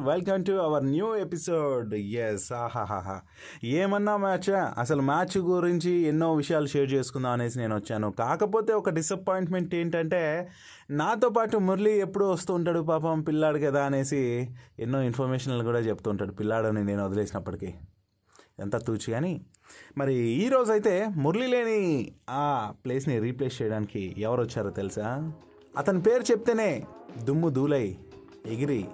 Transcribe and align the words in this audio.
Welcome 0.00 0.44
to 0.44 0.52
our 0.52 0.84
new 0.84 1.16
episode 1.16 1.94
yes 1.94 2.52
ఆహాహాహా 2.52 3.20
ఏమన్నా 3.64 4.16
match? 4.16 4.50
అసలు 4.78 5.02
మ్యాచ్ 5.02 5.38
గురించి 5.38 5.90
ఎన్నో 5.90 6.34
విషయాలు 6.34 6.66
షేర్ 6.66 6.92
చేసుకుందాం 6.92 7.32
అనేసి 7.32 7.58
నేను 7.58 7.76
వచ్చాను. 7.76 8.10
కాకపోతే 8.10 8.72
ఒక 8.72 8.90
డిసప్పాయింట్మెంట్ 8.90 9.74
ఏంటంటే 9.74 10.48
నాతో 10.90 11.28
పాటు 11.28 11.56
మురళి 11.56 11.98
ఎప్పుడు 12.00 12.24
వస్తూ 12.24 12.54
ఉంటాడు 12.54 12.80
పాపం 12.80 13.22
పిల్లాడు 13.22 13.58
కదా 13.58 13.84
అనేసి 13.84 14.48
ఎన్నో 14.78 15.02
ఇన్ఫర్మేషన్లు 15.02 15.64
కూడా 15.64 15.78
చెప్తూ 15.78 16.10
ఉంటాడు. 16.10 16.32
పిల్లాడని 16.32 16.84
నేను 16.84 17.06
వదిలేసినప్పటికీ. 17.06 17.74
ఎంత 18.58 18.76
తూచి 18.76 19.10
కానీ. 19.10 19.40
మరి 19.98 20.14
ఈ 20.14 20.50
అయితే 20.70 21.06
మురళి 21.16 21.46
లేని 21.46 22.12
ఆ 22.30 22.72
ప్లేస్ని 22.84 23.18
రీప్లేస్ 23.18 23.62
చేయడానికి 23.62 24.14
ఎవరు 24.18 24.40
వచ్చారో 24.40 24.70
తెలుసా? 24.70 25.32
అతని 25.78 26.02
పేరు 26.02 26.22
చెప్తేనే 26.22 26.84
దుమ్ము 27.24 27.48
దూలై 27.48 27.96
ఎగిరి 28.46 28.84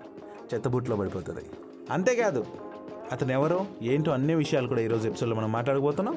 చెత్తబుట్లో 0.54 0.96
పడిపోతుంది. 0.96 1.44
అంతేకాదు 1.90 2.46
అతను 3.12 3.32
ఎవరో 3.32 3.66
ఏంటో 3.82 4.10
అన్ని 4.12 4.34
విషయాలు 4.34 4.68
కూడా 4.68 4.80
ఈరోజు 4.80 5.08
ఎపిసోడ్లో 5.08 5.36
మనం 5.36 5.52
మాట్లాడబోతున్నాం. 5.52 6.16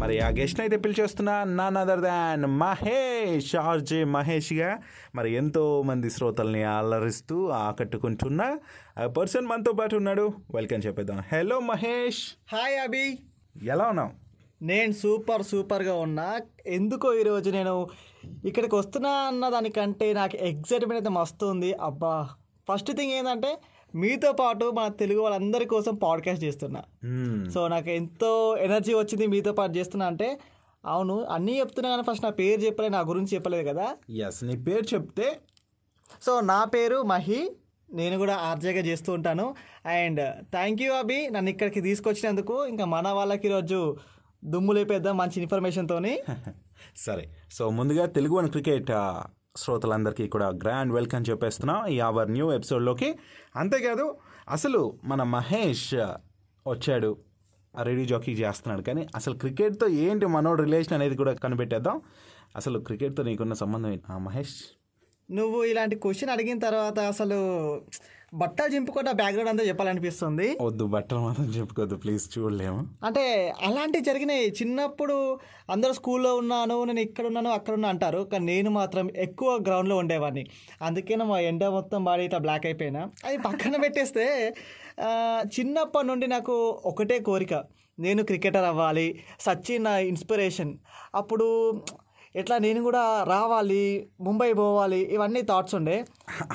మరి 0.00 0.20
ఆ 0.20 0.28
గెస్ట్ని 0.28 0.62
అయితే 0.62 0.76
పిలిచేస్తున్నా 0.76 1.44
none 1.44 1.76
other 1.76 2.00
than 2.00 2.44
Mahesh 2.46 3.56
RJ 3.56 4.04
మహేష్గా 4.04 4.78
మరి 5.14 5.34
ఎంతో 5.34 5.82
మంది 5.82 6.10
శ్రోతల్ని 6.10 6.62
అల్లరిస్తూ 6.62 7.48
ఆకట్టుకుంటున్న 7.48 8.56
పర్సన్ 9.06 9.46
మనతో 9.46 9.72
పాటు 9.72 9.96
ఉన్నాడు. 9.96 10.32
వెల్కమ్ 10.54 10.86
చెప్పేద్దాం. 10.86 11.22
హలో 11.32 11.60
మహేష్. 11.60 12.22
హాయ్ 12.52 12.78
అభి 12.80 13.18
ఎలా 13.68 13.84
ఉన్నావు? 13.84 14.10
నేను 14.62 14.92
సూపర్ 14.92 15.42
సూపర్గా 15.42 15.94
ఉన్నా. 15.94 16.40
ఎందుకో 16.66 17.14
ఈరోజు 17.14 17.50
నేను 17.50 17.88
ఇక్కడికి 18.44 18.74
వస్తున్నా 18.74 19.10
అన్న 19.10 19.48
దానికంటే 19.48 20.12
నాకు 20.12 20.36
ఎగ్జైట్మెంట్ 20.36 20.94
అయితే 20.94 21.10
మస్తు 21.10 21.46
ఉంది. 21.46 21.72
అబ్బా. 21.72 22.28
ఫస్ట్ 22.72 22.92
థింగ్ 22.92 23.12
ఏంటంటే 23.12 23.58
మీతో 23.94 24.32
పాటు 24.32 24.64
మన 24.70 24.88
తెలుగు 24.88 25.20
వాళ్ళందరి 25.20 25.64
కోసం 25.64 25.94
పాడ్కాస్ట్ 25.94 26.44
చేస్తున్నా. 26.44 26.84
మ్మ్. 27.04 27.50
సో 27.50 27.68
నాకు 27.68 27.90
ఎంతో 27.90 28.56
ఎనర్జీ 28.56 28.94
వచ్చింది 28.94 29.26
మీతో 29.26 29.52
పాటు 29.52 29.78
చేస్తున్నా 29.78 30.06
అంటే 30.06 30.38
అవును 30.84 31.24
అన్నీ 31.24 31.58
చెప్తున్నా 31.58 31.90
కానీ 31.90 32.02
ఫస్ట్ 32.02 32.24
నా 32.24 32.30
పేరు 32.30 32.60
చెప్పలేదు 32.60 32.92
నా 32.92 33.00
గురించి 33.00 33.34
చెప్పలేదు 33.34 33.68
కదా? 33.68 33.96
ఎస్ 34.10 34.44
నీ 34.44 34.56
పేరు 34.56 34.94
చెప్తే? 34.94 35.40
సో 36.22 36.40
నా 36.40 36.64
పేరు 36.64 37.02
మహి 37.02 37.50
నేను 37.92 38.18
కూడా 38.18 38.34
ఆర్జేగా 38.36 38.80
చేస్తూ 38.80 39.12
ఉంటాను. 39.12 39.54
అండ్ 39.86 40.34
థ్యాంక్ 40.52 40.82
యూ 40.82 40.92
అభి 40.92 41.28
నన్ను 41.28 41.50
ఇక్కడికి 41.50 41.80
తీసుకొచ్చినందుకు. 41.80 42.66
ఇంకా 42.66 42.84
మన 42.84 43.08
వాళ్ళకి 43.08 43.48
ఈరోజు 43.48 43.96
దుమ్ము 44.44 44.72
లేపేద్దాం 44.72 45.16
మంచి 45.16 45.42
ఇన్ఫర్మేషన్తోని 45.42 46.20
సరే 46.96 47.24
సో 47.52 47.70
ముందుగా 47.70 48.06
తెలుగు 48.06 48.34
వన్ 48.34 48.50
క్రికెట్ 48.50 48.90
శ్రోతలందరికీ 49.56 50.28
కూడా 50.28 50.48
గ్రాండ్ 50.48 50.92
వెల్కమ్ 50.92 51.24
చెప్పేస్తున్నాం 51.30 51.86
ఈ 51.86 52.00
అవర్ 52.00 52.30
న్యూ 52.30 52.52
ఎపిసోడ్లోకి. 52.52 53.18
అంతేకాదు 53.56 54.16
అసలు 54.48 54.98
మన 55.04 55.22
మహేష్ 55.22 55.94
వచ్చాడు 56.68 57.16
రెడీ 57.82 58.04
జాకీ 58.04 58.32
చేస్తున్నాడు 58.32 58.82
కానీ 58.82 59.06
అసలు 59.16 59.34
క్రికెట్తో 59.34 59.88
ఏంటి 59.88 60.26
మనోడు 60.26 60.62
రిలేషన్ 60.62 60.92
అనేది 60.92 61.16
కూడా 61.16 61.34
కనిపెట్టేద్దాం. 61.34 62.00
అసలు 62.56 62.78
క్రికెట్తో 62.78 63.22
నీకున్న 63.22 63.52
సంబంధం 63.52 63.90
ఏంటి? 63.90 64.12
ఆ, 64.12 64.18
మహేష్? 64.18 64.54
నువ్వు 65.30 65.64
ఇలాంటి 65.64 65.96
క్వశ్చన్ 65.96 66.30
అడిగిన 66.30 66.58
తర్వాత 66.58 66.98
అసలు 66.98 67.34
బట్టలు 68.34 68.74
చింపుకుంటా 68.74 69.12
బ్యాక్గ్రౌండ్ 69.12 69.50
అంతా 69.50 69.64
చెప్పాలనిపిస్తుంది. 69.64 70.56
వద్దు 70.60 70.84
బట్టలు 70.84 71.20
మాత్రం 71.20 71.46
చెప్పుకోవద్దు 71.46 71.96
ప్లీజ్ 71.96 72.24
చూడలేము. 72.34 72.80
అంటే 73.06 73.24
అలాంటివి 73.66 74.04
జరిగినాయి. 74.04 74.44
చిన్నప్పుడు 74.50 75.16
అందరూ 75.70 75.92
స్కూల్లో 75.92 76.34
ఉన్నాను 76.36 76.84
నేను 76.84 77.00
ఇక్కడ 77.00 77.26
ఉన్నాను 77.26 77.50
అక్కడ 77.50 77.74
ఉన్నా 77.74 77.88
అంటారు. 77.88 78.20
కానీ 78.32 78.46
నేను 78.52 78.70
మాత్రం 78.70 79.10
ఎక్కువ 79.16 79.50
గ్రౌండ్లో 79.68 79.96
ఉండేవాడిని. 79.96 80.44
అందుకే 80.82 81.16
మా 81.16 81.40
ఎండ 81.40 81.64
మొత్తం 81.78 82.04
బాడీ 82.04 82.24
ఇట్లా 82.24 82.38
బ్లాక్ 82.38 82.66
అయిపోయినా. 82.66 83.02
అది 83.24 83.38
పక్కన 83.38 83.76
పెట్టేస్తే 83.76 84.54
చిన్నప్పటి 85.58 86.06
నుండి 86.06 86.26
నాకు 86.26 86.82
ఒకటే 86.84 87.18
కోరిక. 87.18 87.54
నేను 87.98 88.22
క్రికెటర్ 88.24 88.64
అవ్వాలి 88.64 89.08
సచిన్ 89.40 89.84
నా 89.84 89.98
ఇన్స్పిరేషన్ 90.12 90.72
అప్పుడు 91.14 91.48
ఎట్లా 92.34 92.58
నేను 92.58 92.82
కూడా 92.82 93.24
రావాలి 93.28 94.08
ముంబై 94.20 94.52
పోవాలి 94.52 94.98
ఇవన్నీ 94.98 95.42
థాట్స్ 95.42 95.74
ఉండే. 95.74 96.04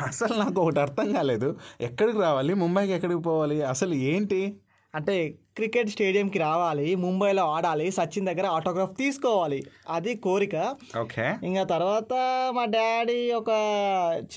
అసలు 0.05 0.33
నాకు 0.33 0.61
ఒకటి 0.61 0.79
అర్థం 0.79 1.13
కాలేదు. 1.13 1.55
ఎక్కడికి 1.81 2.19
రావాలి 2.19 2.53
ముంబైకి 2.53 2.93
ఎక్కడికి 2.93 3.19
పోవాలి 3.19 3.63
అసలు 3.63 3.93
ఏంటి? 3.93 4.55
అంటే 4.95 5.33
క్రికెట్ 5.55 5.89
స్టేడియంకి 5.89 6.39
రావాలి 6.39 6.95
ముంబైలో 6.95 7.43
ఆడాలి 7.43 7.91
సచిన్ 7.91 8.25
దగ్గర 8.25 8.45
ఆటోగ్రాఫ్ 8.47 8.97
తీసుకోవాలి 8.97 9.63
అది 9.89 10.15
కోరిక. 10.15 10.75
ఓకే. 11.01 11.35
ఇంకా 11.43 11.63
తర్వాత 11.63 12.13
మా 12.51 12.65
డాడీ 12.65 13.31
ఒక 13.31 13.49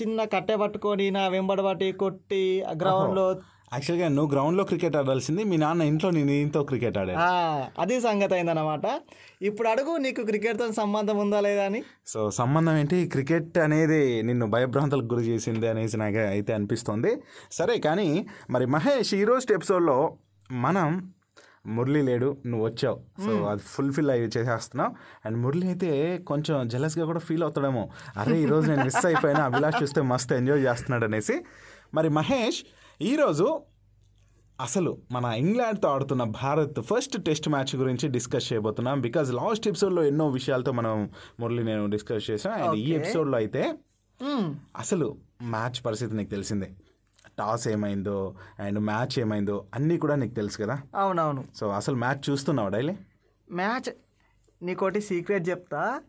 చిన్న 0.01 0.23
కట్టె 0.23 0.55
పట్టుకొని 0.55 1.11
నా 1.11 1.27
వెంబడి 1.27 1.61
పట్టి 1.61 1.91
కొట్టి 1.91 2.63
గ్రౌండ్లో 2.81 3.41
యాక్చువల్గా 3.73 4.07
నువ్వు 4.07 4.31
గ్రౌండ్లో 4.31 4.63
క్రికెట్ 4.63 4.95
ఆడాల్సింది 4.95 5.43
మీ 5.43 5.57
నాన్న 5.57 5.81
ఇంట్లో 5.81 6.09
నీ 6.09 6.23
నీతో 6.23 6.63
క్రికెట్ 6.63 6.97
ఆడాడు. 6.97 7.17
ఆ, 7.19 7.63
అది 7.79 8.01
సంగతి 8.01 8.33
అయిందన్నమాట 8.33 8.81
ఇప్పుడు 9.41 9.67
అడుగు 9.67 9.97
నీకు 9.97 10.21
క్రికెట్తో 10.21 10.71
సంబంధం 10.71 11.17
ఉందా 11.17 11.39
లేదా 11.39 11.63
అని? 11.63 11.83
సో 12.07 12.31
సంబంధం 12.31 12.77
ఏంటి? 12.77 13.07
క్రికెట్ 13.07 13.57
అనేది 13.57 14.21
నిన్ను 14.21 14.49
భయభ్రాంతులకు 14.49 15.15
గురి 15.15 15.25
చేసింది 15.25 15.67
అనేసి 15.67 15.97
నాకు 15.97 16.17
అయితే 16.17 16.53
అనిపిస్తుంది. 16.53 17.21
సరే 17.51 17.77
కానీ 17.77 18.27
మరి 18.49 18.65
మహేష్ 18.65 19.13
ఈరోజు 19.13 19.53
ఎపిసోడ్లో 19.53 20.17
మనం 20.51 21.13
మురళి 21.65 22.01
లేడు 22.01 22.37
నువ్వు 22.45 22.67
వచ్చావు. 22.67 22.99
సో 23.25 23.45
అది 23.45 23.61
ఫుల్ఫిల్ 23.65 24.09
అయ్యి 24.09 24.25
చేసేస్తున్నావు. 24.25 24.91
అండ్ 25.25 25.37
మురళి 25.37 25.67
అయితే 25.67 26.17
కొంచెం 26.17 26.67
జెలస్గా 26.67 27.05
కూడా 27.05 27.19
ఫీల్ 27.19 27.43
అవుతాడేమో. 27.43 27.89
అరే 28.17 28.41
ఈరోజు 28.41 28.69
నేను 28.69 28.83
మిస్ 28.83 29.05
అయిపోయినా? 29.05 29.43
అభిలాష్ 29.43 29.83
చూస్తే 29.83 30.01
మస్తు 30.01 30.33
ఎంజాయ్ 30.33 30.59
చేస్తున్నాడు 30.59 31.05
అనేసి. 31.05 31.41
మరి 31.93 32.09
మహేష్ 32.09 32.63
ఈరోజు 33.01 33.61
అసలు 34.61 34.97
మన 35.11 35.25
ఇంగ్లాండ్తో 35.25 35.87
ఆడుతున్న 35.87 36.23
భారత్ 36.23 36.81
ఫస్ట్ 36.81 37.23
టెస్ట్ 37.23 37.49
మ్యాచ్ 37.49 37.75
గురించి 37.75 38.09
డిస్కస్ 38.09 38.53
చేయబోతున్నాం. 38.53 39.01
బికాజ్ 39.01 39.33
లాస్ట్ 39.33 39.67
ఎపిసోడ్లో 39.67 40.03
ఎన్నో 40.03 40.27
విషయాలతో 40.27 40.71
మనం 40.71 41.09
మురళి 41.39 41.63
నేను 41.63 41.89
డిస్కస్ 41.89 42.31
చేసాం 42.31 42.53
అండ్ 42.53 42.75
ఈ. 42.75 42.93
ఎపిసోడ్లో 42.93 43.37
అయితే 43.37 43.73
మ్మ్. 44.21 44.55
అసలు 44.77 45.17
మ్యాచ్ 45.41 45.85
పరిస్థితి 45.85 46.15
నీకు 46.15 46.29
తెలిసిందే. 46.29 46.71
టాస్ 47.37 47.67
ఏమైందో 47.67 48.35
అండ్ 48.59 48.79
మ్యాచ్ 48.79 49.19
ఏమైందో 49.19 49.65
అన్నీ 49.75 49.97
కూడా 49.97 50.15
నీకు 50.15 50.33
తెలుసు 50.33 50.57
కదా. 50.57 50.81
అవునవును. 50.95 51.47
సో 51.55 51.69
అసలు 51.69 51.95
మ్యాచ్ 51.95 52.29
చూస్తున్నావు 52.29 52.69
డైలీ? 52.69 52.97
మ్యాచ్ 53.51 53.93
నీకోటి 54.65 55.01
సీక్రెట్ 55.01 55.49
చెప్తా. 55.49 56.01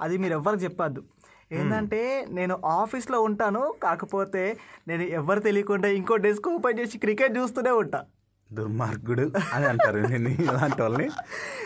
అది 0.00 0.18
మీరు 0.18 0.32
ఎవ్వరికి 0.32 0.64
చెప్పద్దు. 0.64 1.04
ఏంటంటే 1.52 2.26
నేను 2.30 2.60
ఆఫీస్లో 2.64 3.20
ఉంటాను 3.20 3.74
కాకపోతే 3.82 4.58
నేను 4.88 5.02
ఎవరు 5.02 5.40
తెలియకుండా 5.40 5.88
ఇంకో 5.88 6.16
డెస్క్ 6.16 6.48
ఓపెన్ 6.48 6.78
చేసి 6.78 6.98
క్రికెట్ 6.98 7.38
చూస్తూనే 7.38 7.70
ఉంటా. 7.70 8.04
దుర్మార్గుడు 8.52 9.32
అని 9.54 9.66
అంటారు. 9.66 9.98
నేను 9.98 10.28
ఇలాంటి 10.28 10.82
వాళ్ళని. 10.82 11.08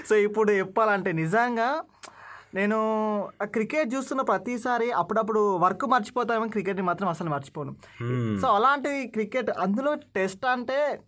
సో 0.08 0.16
ఇప్పుడు 0.16 0.52
చెప్పాలంటే 0.52 1.12
నిజంగా 1.12 1.82
నేను 2.54 2.78
క్రికెట్ 3.44 3.94
చూస్తున్న 3.94 4.22
ప్రతిసారి 4.22 4.90
అప్పుడప్పుడు 4.90 5.56
వర్క్ 5.56 5.84
మర్చిపోతామో 5.84 6.48
క్రికెట్ని 6.48 6.82
మాత్రం 6.82 7.08
అసలు 7.08 7.30
మర్చిపోను. 7.30 7.76
సో 8.40 8.48
అలాంటి 8.48 9.06
క్రికెట్ 9.06 9.50
అందులో 9.50 9.94
టెస్ట్ 9.94 10.46
అంటే 10.46 11.00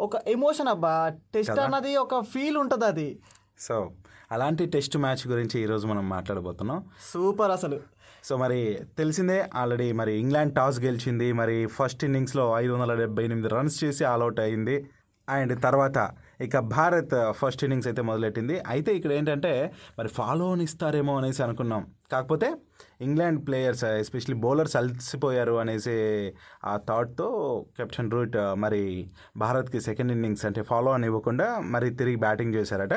ఒక 0.00 0.16
ఎమోషన్ 0.16 0.68
అబ్బా. 0.68 1.12
టెస్ట్ 1.34 1.58
అన్నది 1.58 1.96
ఒక 1.96 2.20
ఫీల్ 2.24 2.56
ఉంటుంది 2.56 2.84
అది 2.84 3.18
సో 3.58 3.90
అలాంటి 4.32 4.66
టెస్ట్ 4.66 4.96
మ్యాచ్ 4.96 5.28
గురించి 5.28 5.62
ఈరోజు 5.62 5.86
మనం 5.86 6.08
మాట్లాడబోతున్నాం. 6.08 6.84
సూపర్ 7.12 7.50
అసలు. 7.50 7.93
సో 8.24 8.36
మరి 8.36 8.78
తెలిసిందే 8.98 9.48
ఆల్రెడీ 9.54 9.92
మరి 9.92 10.12
ఇంగ్లాండ్ 10.12 10.54
టాస్ 10.54 10.80
గెలిచింది. 10.80 11.32
మరి 11.32 11.66
ఫస్ట్ 11.66 12.04
ఇన్నింగ్స్లో 12.04 12.58
ఐదు 12.58 12.72
వందల 12.72 12.94
డెబ్బై 12.94 13.24
ఎనిమిది 13.24 13.48
రన్స్ 13.48 13.84
చేసి 13.84 14.04
ఆల్అవుట్ 14.04 14.40
అయింది. 14.40 14.86
అండ్ 15.28 15.62
తర్వాత 15.62 16.10
ఇక 16.40 16.58
భారత్ 16.58 17.32
ఫస్ట్ 17.32 17.64
ఇన్నింగ్స్ 17.64 17.88
అయితే 17.88 18.02
మొదలెట్టింది. 18.02 18.60
అయితే 18.68 18.94
ఇక్కడ 18.94 19.12
ఏంటంటే 19.12 19.72
మరి 19.98 20.08
ఫాలో 20.08 20.56
ఇస్తారేమో 20.56 21.16
అనేసి 21.16 21.42
అనుకున్నాం. 21.42 21.86
కాకపోతే 22.12 22.54
ఇంగ్లాండ్ 23.00 23.46
ప్లేయర్స్ 23.46 23.84
ఎస్పెషలీ 23.84 24.36
బౌలర్స్ 24.36 24.76
అలసిపోయారు 24.76 25.52
అనేసి 25.52 26.32
ఆ 26.64 26.76
థాట్తో 26.76 27.64
కెప్టెన్ 27.76 28.10
రూట్ 28.10 28.36
మరి 28.36 29.10
భారత్కి 29.36 29.80
సెకండ్ 29.80 30.12
ఇన్నింగ్స్ 30.12 30.46
అంటే 30.46 30.62
ఫాలో 30.62 30.92
అని 30.92 31.06
ఇవ్వకుండా 31.06 31.58
మరి 31.58 31.90
తిరిగి 31.90 32.16
బ్యాటింగ్ 32.16 32.54
చేశారట. 32.54 32.94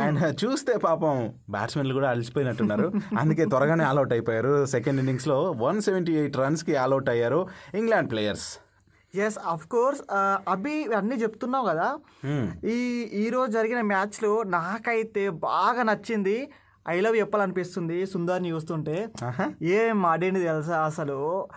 అండ్ 0.00 0.44
చూస్తే 0.44 0.76
పాపం 0.76 1.34
బ్యాట్స్మెన్లు 1.50 1.94
కూడా 1.94 2.10
అలసిపోయినట్టున్నారు. 2.10 2.92
అందుకే 3.18 3.44
త్వరగానే 3.44 3.84
ఆల్అవుట్ 3.84 4.12
అయిపోయారు. 4.12 4.66
సెకండ్ 4.66 4.98
ఇన్నింగ్స్లో 4.98 5.50
వన్ 5.50 5.80
సెవెంటీ 5.80 6.16
ఎయిట్ 6.16 6.36
రన్స్కి 6.36 6.76
ఆల్అవుట్ 6.76 7.08
అయ్యారు 7.08 7.48
England 7.74 8.10
players 8.10 8.58
yes 9.14 9.38
of 9.46 9.66
course 9.66 10.02
Abhi 10.48 10.84
అన్నీ 10.84 11.16
చెప్తున్నావు 11.16 11.66
కదా. 11.66 11.98
ఈ 12.64 12.78
ఈరోజు 13.12 13.50
జరిగిన 13.50 13.80
మ్యాచ్లో 13.80 14.42
నాకైతే 14.42 15.28
బాగా 15.30 15.82
నచ్చింది. 15.82 16.50
ఐ 16.88 17.00
లవ్ 17.00 17.16
చెప్పాలనిపిస్తుంది 17.16 18.06
సుందర్ని 18.06 18.50
చూస్తుంటే. 18.50 19.08
ఏం 19.62 20.06
ఆడింది 20.06 20.42
తెలుసా 20.44 20.84
అసలు? 20.84 21.48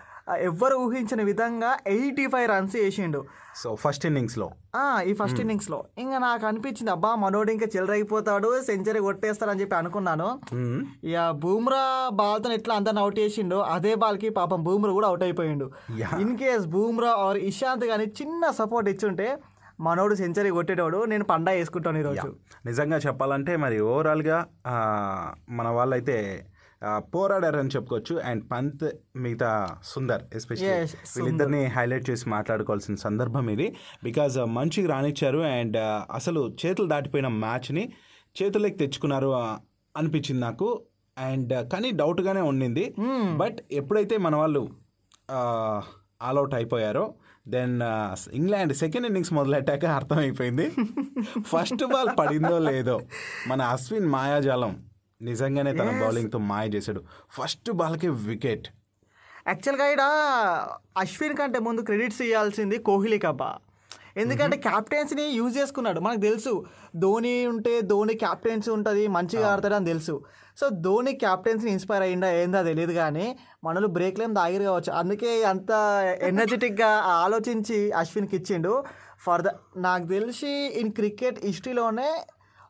ఎవ్వరు 0.48 0.74
ఊహించిన 0.84 1.20
విధంగా 1.28 1.70
ఎయిటీ 1.94 2.24
ఫైవ్ 2.32 2.46
రన్స్ 2.52 2.76
వేసిండు. 2.80 3.20
సో 3.60 3.68
ఫస్ట్ 3.82 4.04
ఇన్నింగ్స్లో? 4.08 4.46
ఈ 5.08 5.12
ఫస్ట్ 5.20 5.40
ఇన్నింగ్స్లో. 5.42 5.78
ఇంకా 6.02 6.18
నాకు 6.26 6.44
అనిపించింది 6.50 6.90
అబ్బా 6.94 7.10
మనోడు 7.24 7.50
ఇంకా 7.56 7.66
చిల్లరైపోతాడు 7.74 8.50
సెంచరీ 8.68 9.00
కొట్టేస్తాడని 9.06 9.62
చెప్పి 9.62 9.76
అనుకున్నాను. 9.80 10.28
ఇక 11.10 11.28
బూమ్రా 11.44 11.84
బాల్తో 12.20 12.52
ఎట్లా 12.58 12.76
అందరిని 12.80 13.02
అవుట్ 13.04 13.18
చేసిండో 13.22 13.58
అదే 13.76 13.94
బాల్కి 14.04 14.30
పాపం 14.40 14.62
బూమ్రా 14.68 14.92
కూడా 14.98 15.08
out 15.12 15.24
అయిపోయిండు. 15.28 15.68
In 16.24 16.36
case 16.42 16.66
Bumrah 16.76 17.12
or 17.26 17.40
Ishant 17.50 17.86
కానీ 17.92 18.06
చిన్న 18.20 18.50
సపోర్ట్ 18.60 18.90
ఇచ్చుంటే 18.94 19.28
మనోడు 19.86 20.14
సెంచరీ 20.22 20.50
కొట్టేటోడు 20.56 20.98
నేను 21.12 21.24
పండా 21.30 21.52
వేసుకుంటాను 21.58 21.98
ఈరోజు. 22.02 22.26
నిజంగా 22.66 22.98
చెప్పాలంటే 23.06 23.52
మరి 23.62 23.78
ఓవరాల్గా 23.92 24.38
మన 25.58 25.68
వాళ్ళైతే 25.78 26.16
పోరాడారని 26.98 27.68
చెప్పుకోవచ్చు. 27.68 28.20
అండ్ 28.20 28.50
పంత్ 28.50 28.90
మిగతా 29.16 29.68
సుందర్ 29.84 30.22
ఎస్పెషల్లీ 30.34 30.74
వీళ్ళిద్దరిని 30.74 31.64
హైలైట్ 31.66 32.10
చేసి 32.10 32.28
మాట్లాడుకోవాల్సిన 32.28 32.94
సందర్భం 32.94 33.50
ఇది. 33.50 33.76
బికాజ్ 34.04 34.38
మంచిగా 34.38 34.94
రానిచ్చారు. 34.94 35.38
అండ్ 35.38 35.76
అసలు 36.14 36.56
చేతులు 36.66 36.88
దాటిపోయిన 36.88 37.28
మ్యాచ్ని 37.28 37.92
చేతుల్లోకి 38.42 38.74
తెచ్చుకున్నారు 38.74 39.34
అనిపించింది 39.96 40.40
నాకు. 40.40 40.82
అండ్ 41.18 41.70
కానీ 41.72 41.90
డౌట్గానే 41.90 42.40
ఉండింది 42.40 42.94
బట్ 43.36 43.58
ఎప్పుడైతే 43.72 44.16
మన 44.16 44.36
వాళ్ళు 44.36 44.68
ఆల్అవుట్ 46.22 46.54
అయిపోయారో 46.54 47.14
దెన్ 47.48 47.80
ఇంగ్లాండ్ 48.32 48.74
సెకండ్ 48.74 49.06
ఇన్నింగ్స్ 49.06 49.32
మొదలెట్టాక 49.32 49.84
అర్థమైపోయింది. 49.84 50.66
ఫస్ట్ 51.40 51.84
బాల్ 51.84 52.18
పడిందో 52.18 52.58
లేదో 52.58 53.00
మన 53.48 53.62
అశ్విన్ 53.62 54.06
మాయాజాలం. 54.06 54.72
నిజంగానే 55.22 55.72
తన 55.72 55.90
బౌలింగ్తో 56.00 56.38
మాయ 56.38 56.68
చేశాడు. 56.68 57.02
ఫస్ట్ 57.30 57.70
బాల్కి 57.70 58.08
వికెట్. 58.08 58.68
యాక్చువల్గా 59.46 59.86
ఇక్కడ 59.86 60.04
అశ్విన్ 60.98 61.36
కంటే 61.36 61.58
ముందు 61.58 61.80
క్రెడిట్స్ 61.80 62.22
ఇవ్వాల్సింది 62.22 62.78
కోహ్లీకి 62.78 63.26
అబ్బా. 63.26 63.58
ఎందుకంటే 64.16 64.56
క్యాప్టెన్సీని 64.56 65.22
యూజ్ 65.22 65.58
చేసుకున్నాడు. 65.58 66.00
మనకు 66.00 66.20
తెలుసు 66.20 66.64
ధోని 66.96 67.46
ఉంటే 67.46 67.80
ధోని 67.80 68.14
క్యాప్టెన్సీ 68.14 68.70
ఉంటుంది 68.70 69.08
మంచిగా 69.08 69.52
ఆడతాడు 69.52 69.74
అని 69.74 69.86
తెలుసు. 69.86 70.24
సో 70.60 70.68
ధోని 70.68 71.12
క్యాప్టెన్సీని 71.12 71.72
ఇన్స్పైర్ 71.72 72.02
అయ్యిందా 72.02 72.30
ఏందో 72.32 72.62
తెలియదు 72.62 72.92
కానీ 72.92 73.38
మనలు 73.64 73.86
బ్రేక్లు 73.86 74.24
ఏం 74.24 74.32
తాగిరు 74.32 74.62
కావచ్చు. 74.62 74.92
అందుకే 74.92 75.44
అంత 75.44 75.70
ఎనర్జెటిక్గా 76.22 76.88
ఆలోచించి 77.24 77.92
అశ్విన్కి 77.92 78.36
ఇచ్చిండు. 78.36 78.84
ఫర్ 79.20 79.42
ద 79.42 79.46
నాకు 79.76 80.06
తెలిసి 80.06 80.52
ఇన్ 80.80 80.92
క్రికెట్ 80.92 81.46
హిస్టరీలోనే 81.46 82.10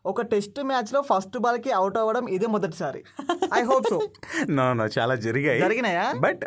ఒక 0.05 0.21
టెస్ట్ 0.33 0.59
మ్యాచ్లో 0.69 0.99
ఫస్ట్ 1.11 1.37
బాల్కి 1.43 1.71
అవుట్ 1.79 1.97
అవ్వడం 2.01 2.25
ఇదే 2.35 2.47
మొదటిసారి. 2.55 3.01
I 3.59 3.61
hope 3.69 3.87
so 3.93 3.99
no 4.57 4.65
no 4.79 4.85
చాలా 4.97 5.15
జరిగాయి. 5.25 5.61
జరిగినాయా? 5.65 6.05
బట్ 6.25 6.43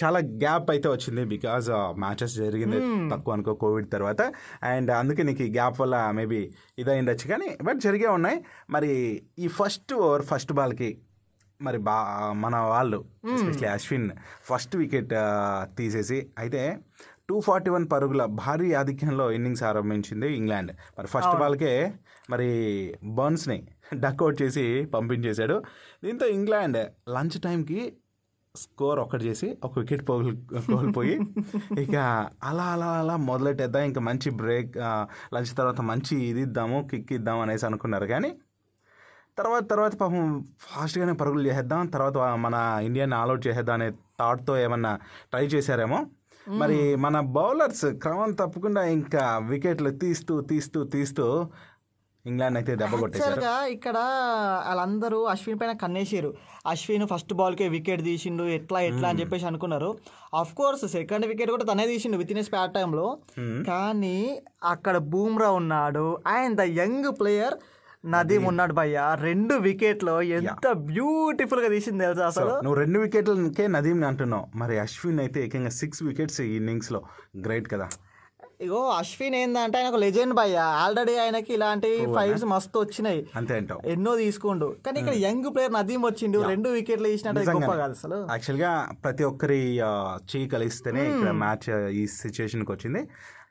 చాలా 0.00 0.18
గ్యాప్ 0.42 0.70
అయితే 0.72 0.88
వచ్చింది 0.94 1.22
బికాజ్ 1.34 1.68
మ్యాచెస్ 2.02 2.34
జరిగింది 2.42 2.78
తక్కువ 3.12 3.34
అనుకో 3.36 3.52
కోవిడ్ 3.62 3.88
తర్వాత. 3.94 4.22
అండ్ 4.70 4.90
అందుకే 5.00 5.22
నీకు 5.28 5.42
ఈ 5.46 5.50
గ్యాప్ 5.58 5.78
వల్ల 5.82 5.98
మేబీ 6.18 6.40
ఇదైండొచ్చు 6.82 7.26
కానీ 7.32 7.48
బట్ 7.68 7.78
జరిగే 7.86 8.08
ఉన్నాయి. 8.18 8.38
మరి 8.76 8.90
ఈ 9.38 9.48
ఫస్ట్ 9.58 9.94
ఓవర్ 10.00 10.24
ఫస్ట్ 10.32 10.52
బాల్కి 10.58 10.90
మరి 11.60 11.78
బా 11.86 11.94
మన 12.42 12.56
వాళ్ళు 12.72 12.98
ఎస్పెషలీ 13.34 13.68
అశ్విన్ 13.76 14.08
ఫస్ట్ 14.50 14.74
వికెట్ 14.82 15.14
తీసేసి 15.78 16.18
అయితే 16.42 16.62
టూ 17.30 17.38
ఫార్టీ 17.46 17.70
వన్ 17.74 17.86
పరుగుల 17.92 18.22
భారీ 18.42 18.68
ఆధిక్యంలో 18.80 19.24
ఇన్నింగ్స్ 19.36 19.62
ఆరంభించింది 19.70 20.28
ఇంగ్లాండ్ 20.36 20.70
మరి 20.98 21.08
ఫస్ట్ 21.14 21.34
బాల్కే 21.40 21.72
మరి 22.30 22.48
బర్న్స్ని 23.18 23.58
డక్అవుట్ 23.94 24.42
చేసి 24.42 24.64
పంపించేశాడు. 24.94 25.56
దీంతో 26.04 26.26
ఇంగ్లాండ్ 26.38 26.78
లంచ్ 27.08 27.38
టైంకి 27.40 27.80
స్కోర్ 28.54 28.98
ఒక్కటి 29.00 29.24
చేసి 29.24 29.58
ఒక 29.64 29.78
వికెట్ 29.78 30.08
పోగు 30.08 30.30
కోల్పోయి 30.68 31.14
ఇక 31.84 31.96
అలా 32.48 32.66
అలా 32.74 32.88
అలా 33.02 33.16
మొదలెట్టేద్దాం. 33.30 33.82
ఇంకా 33.82 34.00
మంచి 34.00 34.28
బ్రేక్ 34.40 34.72
లంచ్ 35.34 35.52
తర్వాత 35.56 35.80
మంచి 35.90 36.14
ఇది 36.30 36.40
ఇద్దాము 36.40 36.78
కిక్ 36.90 37.12
ఇద్దాం 37.12 37.40
అనేసి 37.40 37.66
అనుకున్నారు. 37.66 38.06
కానీ 38.06 38.30
తర్వాత 39.38 39.64
తర్వాత 39.70 39.94
పాపం 39.96 40.22
ఫాస్ట్గానే 40.60 41.12
పరుగులు 41.12 41.44
చేసేద్దాం 41.48 41.86
తర్వాత 41.86 42.16
మన 42.46 42.56
ఇండియాని 42.82 43.14
ఆల్అౌట్ 43.14 43.46
చేసేద్దాం 43.46 43.74
అనే 43.74 43.88
థాట్తో 44.20 44.54
ఏమన్నా 44.58 44.92
ట్రై 45.30 45.44
చేశారేమో. 45.46 45.98
మరి 46.46 46.96
మన 46.96 47.20
బౌలర్స్ 47.36 47.86
క్రమం 48.02 48.30
తప్పకుండా 48.32 48.82
ఇంకా 48.96 49.38
వికెట్లు 49.50 49.90
తీస్తూ 50.02 50.40
తీస్తూ 50.40 50.84
తీస్తూ 50.84 51.24
ఇంగ్లాండ్ 52.30 52.58
అయితే 52.60 52.72
దెబ్బ 52.80 52.94
కొట్టేశారు. 53.02 53.42
ఇక్కడ 53.76 53.96
వాళ్ళందరూ 54.68 55.20
అశ్విన్ 55.34 55.60
పైన 55.62 55.72
కన్నేసారు 55.84 56.30
అశ్విన్ 56.72 57.06
ఫస్ట్ 57.12 57.34
బాల్కే 57.40 57.68
వికెట్ 57.76 58.02
తీసిండు 58.10 58.44
ఎట్లా 58.58 58.80
ఎట్లా 58.90 59.06
అని 59.10 59.20
చెప్పేసి 59.22 59.48
అనుకున్నారు. 59.50 59.90
అఫ్ 60.42 60.52
కోర్స్ 60.60 60.84
సెకండ్ 60.96 61.26
వికెట్ 61.32 61.52
కూడా 61.56 61.66
తనే 61.72 61.86
తీసిండు 61.94 62.20
విత్ 62.22 62.32
ఇన్ 62.34 62.44
స్పాట్ 62.50 62.76
టైంలో 62.78 63.08
కానీ 63.70 64.18
అక్కడ 64.74 64.96
బూమ్రా 65.14 65.50
ఉన్నాడు. 65.62 66.06
And 66.36 66.56
the 66.62 66.66
young 66.82 67.10
player 67.20 67.56
Nadeem 68.14 68.44
ఉన్నాడు 68.48 68.74
భయ్య. 68.78 68.98
రెండు 69.26 69.54
వికెట్లో 69.64 70.12
ఎంత 70.38 70.66
బ్యూటిఫుల్గా 70.90 71.68
తీసింది 71.72 72.04
తెలుసా 72.06 72.26
అసలు? 72.32 72.52
నువ్వు 72.64 72.76
రెండు 72.80 72.98
వికెట్లకే 73.04 73.64
నదీం 73.76 74.04
అంటున్నావు. 74.10 74.46
మరి 74.60 74.74
అశ్విన్ 74.84 75.18
అయితే 75.24 75.38
ఏకంగా 75.46 75.72
సిక్స్ 75.80 76.02
వికెట్స్ 76.08 76.38
ఈ 76.44 76.50
ఇన్నింగ్స్లో 76.58 77.00
గ్రేట్ 77.46 77.66
కదా. 77.72 77.88
ఇగో 78.60 78.78
అశ్విన్ 78.94 79.34
ఏందంటే 79.34 79.76
ఆయన 79.78 79.88
ఒక 79.90 79.98
లెజెండ్ 80.02 80.34
భయ్య 80.34 80.54
ఆల్రెడీ 80.78 81.12
ఆయనకి 81.16 81.50
ఇలాంటి 81.54 81.90
ఫైవ్స్ 82.16 82.44
మస్తు 82.44 82.76
వచ్చినాయి. 82.78 83.20
అంతే 83.36 83.54
అంటావు. 83.56 83.80
ఎన్నో 83.86 84.12
తీసుకుండు. 84.16 84.68
కానీ 84.86 84.98
ఇక్కడ 85.02 85.16
యంగ్ 85.22 85.48
ప్లేయర్ 85.54 85.74
నదీమ్ 85.76 86.04
వచ్చిండు. 86.06 86.38
రెండు 86.48 86.68
వికెట్లు 86.76 87.08
తీసినట్టు 87.08 87.44
గొప్ప 87.50 87.74
కాదు 87.82 87.94
అసలు. 87.98 88.18
యాక్చువల్గా 88.30 88.70
ప్రతి 89.04 89.24
ఒక్కరి 89.24 89.60
ఆ, 89.80 89.90
చెయ్యి 90.32 90.48
కలిస్తేనే 90.48 91.04
ఇక్కడ 91.12 91.32
మ్యాచ్ 91.42 91.68
ఈ 91.94 92.04
సిచ్యువేషన్కి 92.16 92.72
వచ్చింది. 92.72 93.02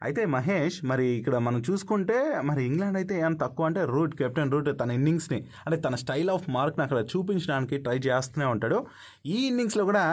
అయితే 0.03 0.21
మహేష్ 0.33 0.79
మరి 0.85 1.05
ఇక్కడ 1.19 1.35
మనం 1.45 1.59
చూసుకుంటే 1.67 2.17
మరి 2.43 2.61
ఇంగ్లాండ్ 2.65 2.97
అయితే 2.97 3.15
ఏం 3.21 3.33
తక్కువ 3.35 3.65
అంటే 3.65 3.83
రూట్ 3.85 4.13
కెప్టెన్ 4.15 4.51
రూట్ 4.51 4.69
తన 4.81 4.91
ఇన్నింగ్స్ని 4.91 5.39
అంటే 5.65 5.77
తన 5.81 5.95
స్టైల్ 6.03 6.29
ఆఫ్ 6.29 6.45
మార్క్ని 6.49 6.83
అక్కడ 6.83 6.99
చూపించడానికి 7.13 7.77
ట్రై 7.77 7.97
చేస్తూనే 8.05 8.47
ఉంటాడు. 8.47 8.79
ఈ 9.27 9.39
ఇన్నింగ్స్లో 9.47 9.85
కూడా 9.85 10.05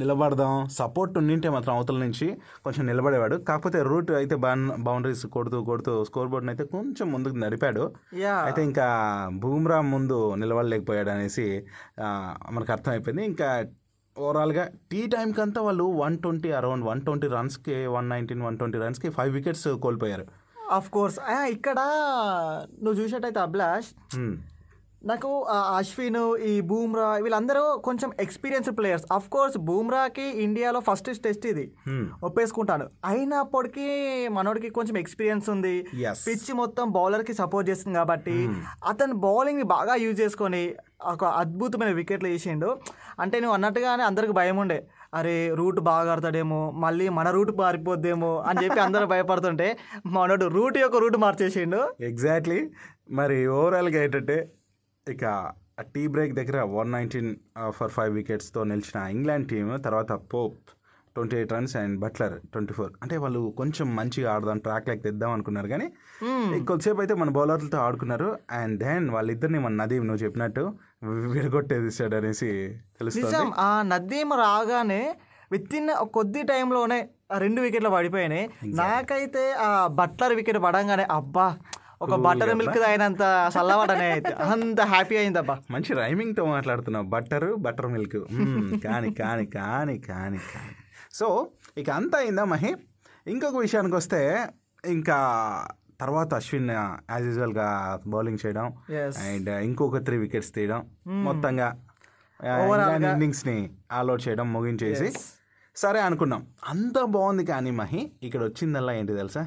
నిలబడదాం. 0.00 0.52
సపోర్ట్ 0.78 1.14
ఉండింటే 1.20 1.48
మాత్రం 1.54 1.72
అవతల 1.76 1.98
నుంచి 2.04 2.26
కొంచెం 2.64 2.82
నిలబడేవాడు. 2.90 3.36
కాకపోతే 3.48 3.78
రూట్ 3.90 4.10
అయితే 4.20 4.36
బౌండరీస్ 4.88 5.24
కొడుతూ 5.36 5.58
కొడుతూ 5.70 5.92
స్కోర్ 6.08 6.30
బోర్డ్ని 6.32 6.52
అయితే 6.54 6.64
కొంచెం 6.74 7.06
ముందుకు 7.14 7.36
నడిపాడు. 7.44 7.84
అయితే 8.46 8.62
ఇంకా 8.70 8.86
బూమ్రా 9.44 9.78
ముందు 9.94 10.18
నిలబడలేకపోయాడు 10.42 11.12
అనేసి 11.16 11.46
మనకు 12.56 12.72
అర్థమైపోయింది. 12.76 13.24
ఇంకా 13.32 13.48
ఓవరాల్గా 14.16 14.64
టీ 14.92 15.02
టైంకి 15.12 15.40
అంతా 15.44 15.60
వాళ్ళు 15.66 15.84
one 16.04 16.16
twenty 16.24 16.50
around 16.60 16.84
one 16.90 17.00
twenty 17.06 17.28
రన్స్కి 17.34 17.76
one 17.96 18.08
nineteen 18.12 18.42
one 18.46 18.56
twenty 18.60 18.78
రన్స్కి 18.84 19.10
ఫైవ్ 19.18 19.30
వికెట్స్ 19.38 19.68
కోల్పోయారు. 19.84 20.24
ఆఫ్ 20.78 20.88
కోర్స్ 20.96 21.18
ఇక్కడ 21.54 21.78
నువ్వు 22.82 22.96
చూసినట్టయితే 23.00 23.40
అభిలాష్. 23.46 23.90
నాకు 25.04 25.42
అశ్విన్ 25.76 26.36
ఈ 26.36 26.60
బూమ్రా 26.60 27.14
వీళ్ళందరూ 27.14 27.76
కొంచెం 27.76 28.12
ఎక్స్పీరియన్స్ 28.20 28.70
ప్లేయర్స్. 28.78 29.06
అఫ్ 29.12 29.28
కోర్స్ 29.28 29.58
బూమ్రాకి 29.58 30.22
ఇండియాలో 30.22 30.80
ఫస్ట్ 30.80 31.10
టెస్ట్ 31.24 31.46
ఇది. 31.46 31.72
Hmm. 31.88 32.04
ఒప్పేసుకుంటాను. 32.24 32.88
అయినప్పటికీ 33.04 33.86
మనోడికి 34.28 34.70
కొంచెం 34.70 34.96
ఎక్స్పీరియన్స్ 34.96 35.50
ఉంది. 35.50 35.86
పిచ్ 36.26 36.54
మొత్తం 36.54 36.90
బౌలర్కి 36.90 37.34
సపోర్ట్ 37.34 37.70
చేస్తుంది 37.70 37.98
కాబట్టి 37.98 38.48
అతను 38.88 39.14
బౌలింగ్ని 39.14 39.64
బాగా 39.64 39.94
యూజ్ 39.94 40.20
చేసుకొని 40.20 40.74
ఒక 41.04 41.24
అద్భుతమైన 41.24 41.92
వికెట్లు 41.92 42.28
వేసిండు. 42.28 42.78
అంటే 43.20 43.40
నువ్వు 43.40 43.54
అన్నట్టుగానే 43.54 44.02
అందరికి 44.02 44.32
భయం 44.32 44.56
ఉండే. 44.56 44.86
అరే 45.14 45.54
రూట్ 45.54 45.80
బాగా 45.80 46.12
ఆడతాడేమో 46.12 46.70
మళ్ళీ 46.70 47.08
మన 47.08 47.30
రూట్ 47.30 47.56
మారిపోద్దేమో 47.58 48.38
అని 48.38 48.64
చెప్పి 48.64 48.80
అందరూ 48.80 49.06
భయపడుతుంటే 49.06 49.78
మనోడు 50.06 50.44
రూట్ 50.44 50.78
యొక్క 50.78 50.96
రూట్ 50.96 51.16
మార్చేసిండు. 51.16 51.94
ఎగ్జాక్ట్లీ 52.00 52.70
మరి 53.10 53.46
ఓవరాల్గా 53.46 54.02
ఏంటంటే 54.02 54.48
ఇక 55.10 55.24
టీ 55.94 56.02
బ్రేక్ 56.14 56.32
దగ్గర 56.38 56.58
వన్ 56.74 56.90
నైన్టీన్ 56.94 57.30
ఫర్ 57.76 57.92
ఫైవ్ 57.94 58.12
వికెట్స్తో 58.18 58.60
నిలిచిన 58.72 58.98
ఇంగ్లాండ్ 59.14 59.46
టీం 59.52 59.68
తర్వాత 59.86 60.12
Pope 60.32 60.70
twenty 61.16 61.34
eight 61.38 61.52
runs 61.54 61.74
and 61.80 61.96
Buttler 62.02 62.34
twenty 62.52 62.74
four. 62.76 62.92
అంటే 63.02 63.16
వాళ్ళు 63.22 63.40
కొంచెం 63.60 63.86
మంచిగా 63.96 64.28
ఆడదాం 64.34 64.58
ట్రాక్ 64.66 64.86
లెక్క 64.90 65.02
తెద్దాం 65.06 65.32
అనుకున్నారు 65.36 65.68
కానీ 65.72 65.86
కొద్దిసేపు 66.70 67.00
అయితే 67.04 67.14
మన 67.22 67.30
బౌలర్లతో 67.38 67.78
ఆడుకున్నారు. 67.86 68.28
అండ్ 68.60 68.76
దెన్ 68.84 69.08
వాళ్ళిద్దరిని 69.16 69.60
మన 69.64 69.74
నదీం 69.82 70.06
నువ్వు 70.08 70.22
చెప్పినట్టు 70.24 70.64
విడగొట్టేసాడు 71.34 72.16
అనేసి 72.20 72.50
తెలుస్తుంది. 73.00 73.42
ఆ 73.66 73.70
నదీం 73.92 74.32
రాగానే 74.44 75.02
విత్ 75.54 75.74
ఇన్ 75.80 75.90
కొద్ది 76.18 76.42
టైంలోనే 76.52 77.00
రెండు 77.44 77.60
వికెట్లు 77.64 77.90
పడిపోయినాయి. 77.96 78.46
నాకైతే 78.80 79.42
ఆ 79.66 79.68
బట్లర్ 80.00 80.34
వికెట్ 80.38 80.62
పడంగానే 80.66 81.04
అబ్బా 81.18 81.46
ఒక 82.02 82.14
బటర్ 82.14 82.54
మిల్క్ 82.54 82.78
అయినంత 82.78 83.22
చల్లవాడనే 83.56 84.06
అయితే. 84.12 84.32
అంత 84.52 84.80
హ్యాపీ 84.80 85.16
అయిందబ్బా. 85.16 85.54
మంచి 85.70 85.92
రైమింగ్తో 85.94 86.44
మాట్లాడుతున్నావు. 86.44 87.06
బట్టరు 87.06 87.50
బటర్ 87.66 87.86
మిల్క్ 87.86 88.18
కానీ 88.84 89.10
కానీ 89.20 89.46
కానీ 89.46 89.96
కానీ 89.98 90.38
కానీ. 90.52 90.74
సో 91.14 91.48
ఇక 91.78 91.90
అంతా 91.90 92.18
అయిందా 92.18 92.44
మహి? 92.44 92.72
ఇంకొక 93.26 93.56
విషయానికి 93.56 93.96
వస్తే 93.96 94.20
ఇంకా 94.86 95.18
తర్వాత 96.00 96.34
అశ్విన్ 96.34 96.70
యాజ్ 96.70 97.24
యూజువల్గా 97.24 97.66
బౌలింగ్ 98.06 98.38
చేయడం. 98.46 98.66
అండ్ 99.26 99.50
ఇంకొక 99.50 99.98
త్రీ 100.06 100.16
వికెట్స్ 100.16 100.54
తీయడం. 100.54 100.80
మొత్తంగా 101.08 101.68
ఇంగ్లాండ్ 102.44 103.06
ఇన్నింగ్స్ని 103.06 103.58
ఆల్అౌట్ 103.92 104.22
చేయడం 104.28 104.52
ముగించేసి 104.52 105.12
సరే 105.76 106.00
అనుకున్నాం. 106.00 106.46
అంత 106.68 106.98
బాగుంది 107.04 107.44
కానీ 107.44 107.70
మహి 107.70 108.12
ఇక్కడ 108.22 108.42
వచ్చిందల్లా 108.42 108.92
ఏంటి 108.92 109.14
తెలుసా? 109.16 109.46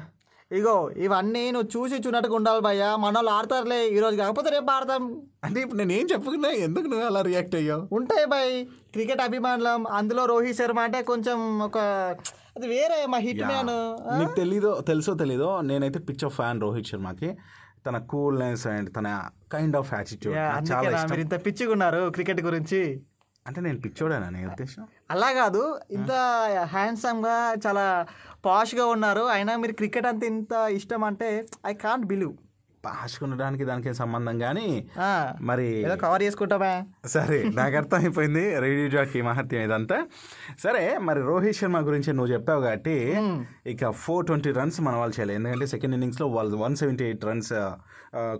ఇగో 0.52 0.90
ఇవన్నీ 0.96 1.50
నువ్వు 1.50 1.68
చూసి 1.76 1.94
చూడట్టుగా 1.94 2.34
ఉండాలి 2.34 2.60
భయ్యా. 2.60 2.96
మన 2.96 3.14
వాళ్ళు 3.14 3.30
ఆడతారులే 3.30 3.88
ఈ 3.88 3.98
రోజు 4.00 4.16
కాకపోతే 4.16 4.50
రేపు 4.50 4.70
ఆడతాం. 4.70 5.22
అంటే 5.44 5.60
ఇప్పుడు 5.60 5.78
నేను 5.78 5.92
ఏం 5.92 6.06
చెప్పుకున్నా? 6.12 6.48
ఎందుకు 6.48 6.84
నువ్వు 6.84 7.06
అలా 7.06 7.20
రియాక్ట్ 7.20 7.54
అయ్యావు? 7.54 7.88
ఉంటాయి 7.92 8.24
భయ్. 8.24 8.64
క్రికెట్ 8.92 9.20
అభిమానులం. 9.20 9.86
అందులో 9.86 10.24
రోహిత్ 10.24 10.58
శర్మ 10.58 10.80
అంటే 10.80 11.02
కొంచెం 11.02 11.58
ఒక 11.58 11.78
అది 12.56 12.68
వేరే 12.68 13.06
మా 13.06 13.18
హిట్ 13.18 13.42
మ్యాన్ 13.44 13.72
నీకు 14.20 14.34
తెలీదో 14.36 14.80
తెలుసో 14.80 15.14
తెలీదో 15.14 15.60
నేనైతే 15.60 15.98
పిక్చర్ 15.98 16.30
ఫ్యాన్ 16.30 16.60
రోహిత్ 16.60 16.86
శర్మకి. 16.86 17.36
తన 17.86 17.98
కూల్నెస్ 17.98 18.66
అండ్ 18.66 18.96
తన 18.96 19.08
కైండ్ 19.52 19.76
ఆఫ్ 19.76 19.94
యాటిట్యూడ్ 19.94 20.38
చాలా 20.72 20.90
ఇష్టం. 20.90 21.16
ఇంత 21.16 21.46
పిచ్చిగా 21.46 21.72
ఉన్నారు 21.72 22.10
క్రికెట్ 22.14 22.40
గురించి. 22.40 22.80
అంటే 23.46 23.60
నేను 23.60 23.78
పిచ్చోడేనా 23.80 24.28
నీ 24.30 24.46
ఉద్దేశం? 24.46 24.86
అలా 25.10 25.32
కాదు. 25.32 25.80
ఇంత 25.90 26.12
హ్యాండ్సమ్గా 26.64 27.54
చాలా 27.66 28.06
పాష్గా 28.44 28.86
ఉన్నారు. 28.86 29.22
అయినా 29.22 29.56
మీరు 29.56 29.72
క్రికెట్ 29.72 30.06
అంత 30.06 30.24
ఇంత 30.24 30.52
ఇష్టం 30.52 31.04
అంటే 31.04 31.46
ఐ 31.66 31.74
కాంట్ 31.74 32.06
బిలీవ్ 32.06 32.34
పాసుకునడానికి 32.86 33.64
దానికి 33.70 33.94
సంబంధం 34.00 34.36
కానీ 34.46 34.66
మరి 35.50 35.68
కవర్ 36.04 36.24
చేసుకుంటామా. 36.26 36.72
సరే 37.16 37.38
నాకు 37.60 37.76
అర్థమైపోయింది. 37.82 38.44
రేడియో 38.64 38.88
జాకీ 38.96 39.20
మహత్యం 39.28 39.62
ఇదంతా. 39.68 39.98
సరే 40.64 40.84
మరి 41.08 41.20
రోహిత్ 41.30 41.58
శర్మ 41.60 41.80
గురించి 41.88 42.10
నువ్వు 42.12 42.32
చెప్పావు 42.34 42.62
కాబట్టి 42.66 42.96
ఇక 43.74 43.90
ఫోర్ 44.04 44.26
ట్వంటీ 44.26 44.50
రన్స్ 44.60 44.80
మన 44.88 44.94
వాళ్ళు 45.02 45.14
చేయాలి 45.18 45.34
ఎందుకంటే 45.38 45.66
సెకండ్ 45.74 45.96
ఇన్నింగ్స్లో 45.98 46.28
వాళ్ళు 46.36 46.56
వన్ 46.64 46.76
సెవెంటీ 46.82 47.04
ఎయిట్ 47.08 47.24
రన్స్ 47.30 47.52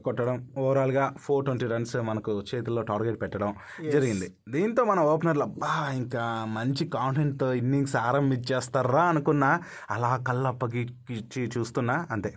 కొట్టడం 0.05 0.37
ఓవరాల్గా 0.59 1.05
ఫోర్ 1.25 1.45
ట్వంటీ 1.45 1.67
రన్స్ 1.73 1.95
మనకు 2.09 2.33
చేతుల్లో 2.51 2.83
టార్గెట్ 2.91 3.19
పెట్టడం 3.23 3.51
జరిగింది. 3.93 4.29
దీంతో 4.49 4.83
మన 4.91 5.01
ఓపెనర్లు 5.13 5.45
అబ్బా 5.49 5.73
ఇంకా 5.97 6.25
మంచి 6.49 6.85
కాన్ఫిడెంట్తో 6.97 7.49
ఇన్నింగ్స్ 7.61 7.97
ఆరంభించేస్తారా 8.07 9.05
అనుకున్నా 9.13 9.51
అలా 9.91 10.13
కళ్ళప్పగిచ్చి 10.29 11.45
చూస్తున్నా 11.59 11.97
అంతే. 12.11 12.33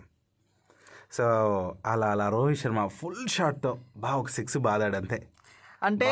సో 1.12 1.24
అలా 1.86 2.08
అలా 2.10 2.28
రోహిత్ 2.28 2.60
శర్మ 2.60 2.86
ఫుల్ 2.86 3.28
షాట్తో 3.28 3.78
బాగా 3.96 4.16
ఒక 4.16 4.28
సిక్స్ 4.28 4.58
బాదాడు 4.58 4.96
అంతే 4.96 5.18
అంటే 5.84 6.06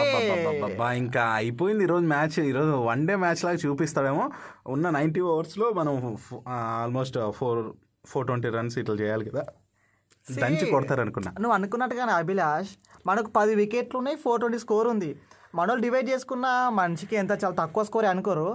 ఇంకా 0.97 1.23
అయిపోయింది 1.25 1.85
ఈరోజు 1.85 2.07
మ్యాచ్ 2.07 2.41
ఈరోజు 2.41 2.71
వన్ 2.71 3.07
డే 3.07 3.17
మ్యాచ్ 3.17 3.45
లాగా 3.45 3.57
చూపిస్తాడేమో. 3.57 4.31
ఉన్న 4.67 4.91
నైంటీ 4.91 5.21
ఓవర్స్లో 5.21 5.71
మనం 5.71 6.19
almost 6.49 7.19
four 7.31 7.61
four 8.07 8.27
twenty 8.27 8.49
runs 8.49 8.79
ఇట్లా 8.79 8.95
చేయాలి 8.95 9.25
కదా. 9.31 9.45
దంచి 10.27 10.71
కొడతారు 10.71 11.01
అనుకున్నా 11.01 11.33
నువ్వు 11.33 11.53
అనుకున్నట్టుగానే 11.53 12.13
అభిలాష్ 12.13 12.69
మనకు 13.07 13.31
పది 13.31 13.55
వికెట్లు 13.55 13.99
ఉన్నాయి 13.99 14.17
ఫోర్ 14.17 14.41
ట్వంటీ 14.41 14.59
స్కోర్ 14.59 14.89
ఉంది. 14.89 15.11
మనోళ్ళు 15.55 15.83
డివైడ్ 15.83 16.09
చేసుకున్న 16.11 16.47
మనిషికి 16.77 17.15
ఎంత 17.17 17.33
చాలా 17.41 17.55
తక్కువ 17.59 17.83
స్కోర్ 17.85 18.07
అనుకోరు. 18.09 18.49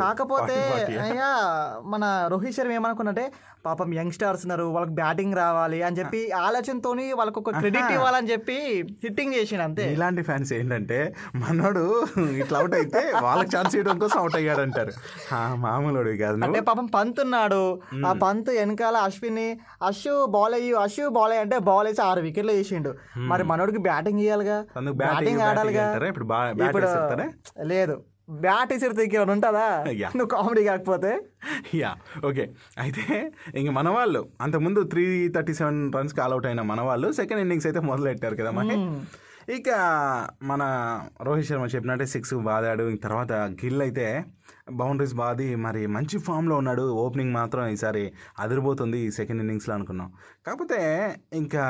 కాకపోతే. 0.00 0.56
అయ్యా 1.04 1.28
మన 1.92 2.04
రోహిత్ 2.32 2.56
శర్మ 2.56 2.72
ఏమనుకున్నట్టే 2.74 3.24
పాపం 3.64 3.90
యంగ్స్టర్స్ 3.96 4.42
ఉన్నారు 4.46 4.64
వాళ్ళకి 4.72 4.94
బ్యాటింగ్ 4.98 5.34
రావాలి 5.38 5.78
అని 5.82 5.96
చెప్పి 5.98 6.18
ఆలోచనతోని 6.40 7.06
వాళ్ళకి 7.18 7.38
ఒక 7.40 7.52
క్రెడిట్ 7.56 7.92
ఇవ్వాలని 7.94 8.28
చెప్పి 8.32 8.56
హిట్టింగ్ 9.04 9.34
చేసిండు 9.36 9.64
అంతే. 9.66 9.84
ఇలాంటి 9.94 10.22
ఫ్యాన్స్ 10.26 10.50
ఏంటంటే 10.54 10.98
మనోడు 11.42 11.84
ఇట్లా 12.42 12.58
అవుట్ 12.60 12.76
అయితే 12.80 13.02
వాళ్ళకి 13.26 13.50
ఛాన్స్ 13.54 13.74
ఇవ్వడం 13.76 13.98
కోసం 14.02 14.18
అవుట్ 14.20 14.36
అయ్యాడు 14.36 14.62
అంటారు 14.64 14.92
ఆ, 15.32 15.40
మామూలుడు 15.64 16.12
కాదు 16.20 16.44
అంటే 16.46 16.60
పాపం 16.68 16.88
పంత్ 16.94 17.20
ఉన్నాడు 17.24 17.62
ఆ 18.04 18.12
పంత్ 18.22 18.50
వెనకాల 18.58 18.96
అశ్విని 19.06 19.48
అశు 19.84 20.14
బాల్ 20.34 20.56
అయ్యి 20.58 20.70
అశు 20.82 21.06
బాల్ 21.16 21.32
అయ్యి 21.32 21.44
అంటే 21.44 21.58
బాల్ 21.66 21.88
వేసి 21.88 22.02
ఆరు 22.04 22.20
వికెట్లు 22.24 22.54
వేసిండు. 22.54 22.92
మరి 23.30 23.44
మనోడికి 23.50 23.82
బ్యాటింగ్ 23.86 24.22
ఇవ్వాలిగా 24.22 24.58
బ్యాటింగ్ 25.02 25.42
ఆడాలిగా? 25.46 25.88
ఇప్పుడు 26.12 26.28
ఇప్పుడు 26.66 26.86
లేదు. 27.66 27.96
బ్యాట్ 28.30 28.72
ఇసిరితే 28.72 29.04
ఇంకేమైనా 29.04 29.32
ఉంటుందా. 29.32 29.66
నువ్వు 30.16 30.26
కామెడీ 30.26 30.64
కాకపోతే? 30.64 31.10
యా. 31.74 31.90
ఓకే. 32.28 32.44
అయితే 32.78 33.32
ఇంక 33.54 33.70
మన 33.70 33.88
వాళ్ళు 33.88 34.28
అంతకుముందు 34.40 34.82
త్రీ 34.82 35.28
థర్టీ 35.28 35.54
సెవెన్ 35.54 35.92
రన్స్కి 35.96 36.20
అవుట్ 36.20 36.46
అయిన 36.46 36.62
మన 36.62 36.80
వాళ్ళు 36.80 37.12
సెకండ్ 37.12 37.40
ఇన్నింగ్స్ 37.40 37.66
అయితే 37.66 37.80
మొదలెట్టారు 37.80 38.34
కదా 38.34 38.50
మరి? 38.50 38.76
ఇక 39.56 39.70
మన 40.42 40.62
రోహిత్ 41.22 41.48
శర్మ 41.48 41.64
చెప్పినట్టే 41.64 42.06
సిక్స్ 42.06 42.34
బాదాడు 42.34 42.82
ఇంక 42.82 43.02
తర్వాత 43.02 43.32
గిల్ 43.32 43.82
అయితే 43.82 44.24
బౌండరీస్ 44.72 45.14
బాది 45.14 45.56
మరి 45.56 45.86
మంచి 45.86 46.18
ఫామ్లో 46.18 46.56
ఉన్నాడు. 46.56 46.82
ఓపెనింగ్ 46.82 47.32
మాత్రం 47.32 47.66
ఈసారి 47.66 48.12
అదిరిపోతుంది 48.38 48.98
ఈ 48.98 49.10
సెకండ్ 49.10 49.40
ఇన్నింగ్స్లో 49.40 49.74
అనుకున్నాం. 49.74 50.12
కాకపోతే 50.46 50.80
ఇంకా 51.32 51.64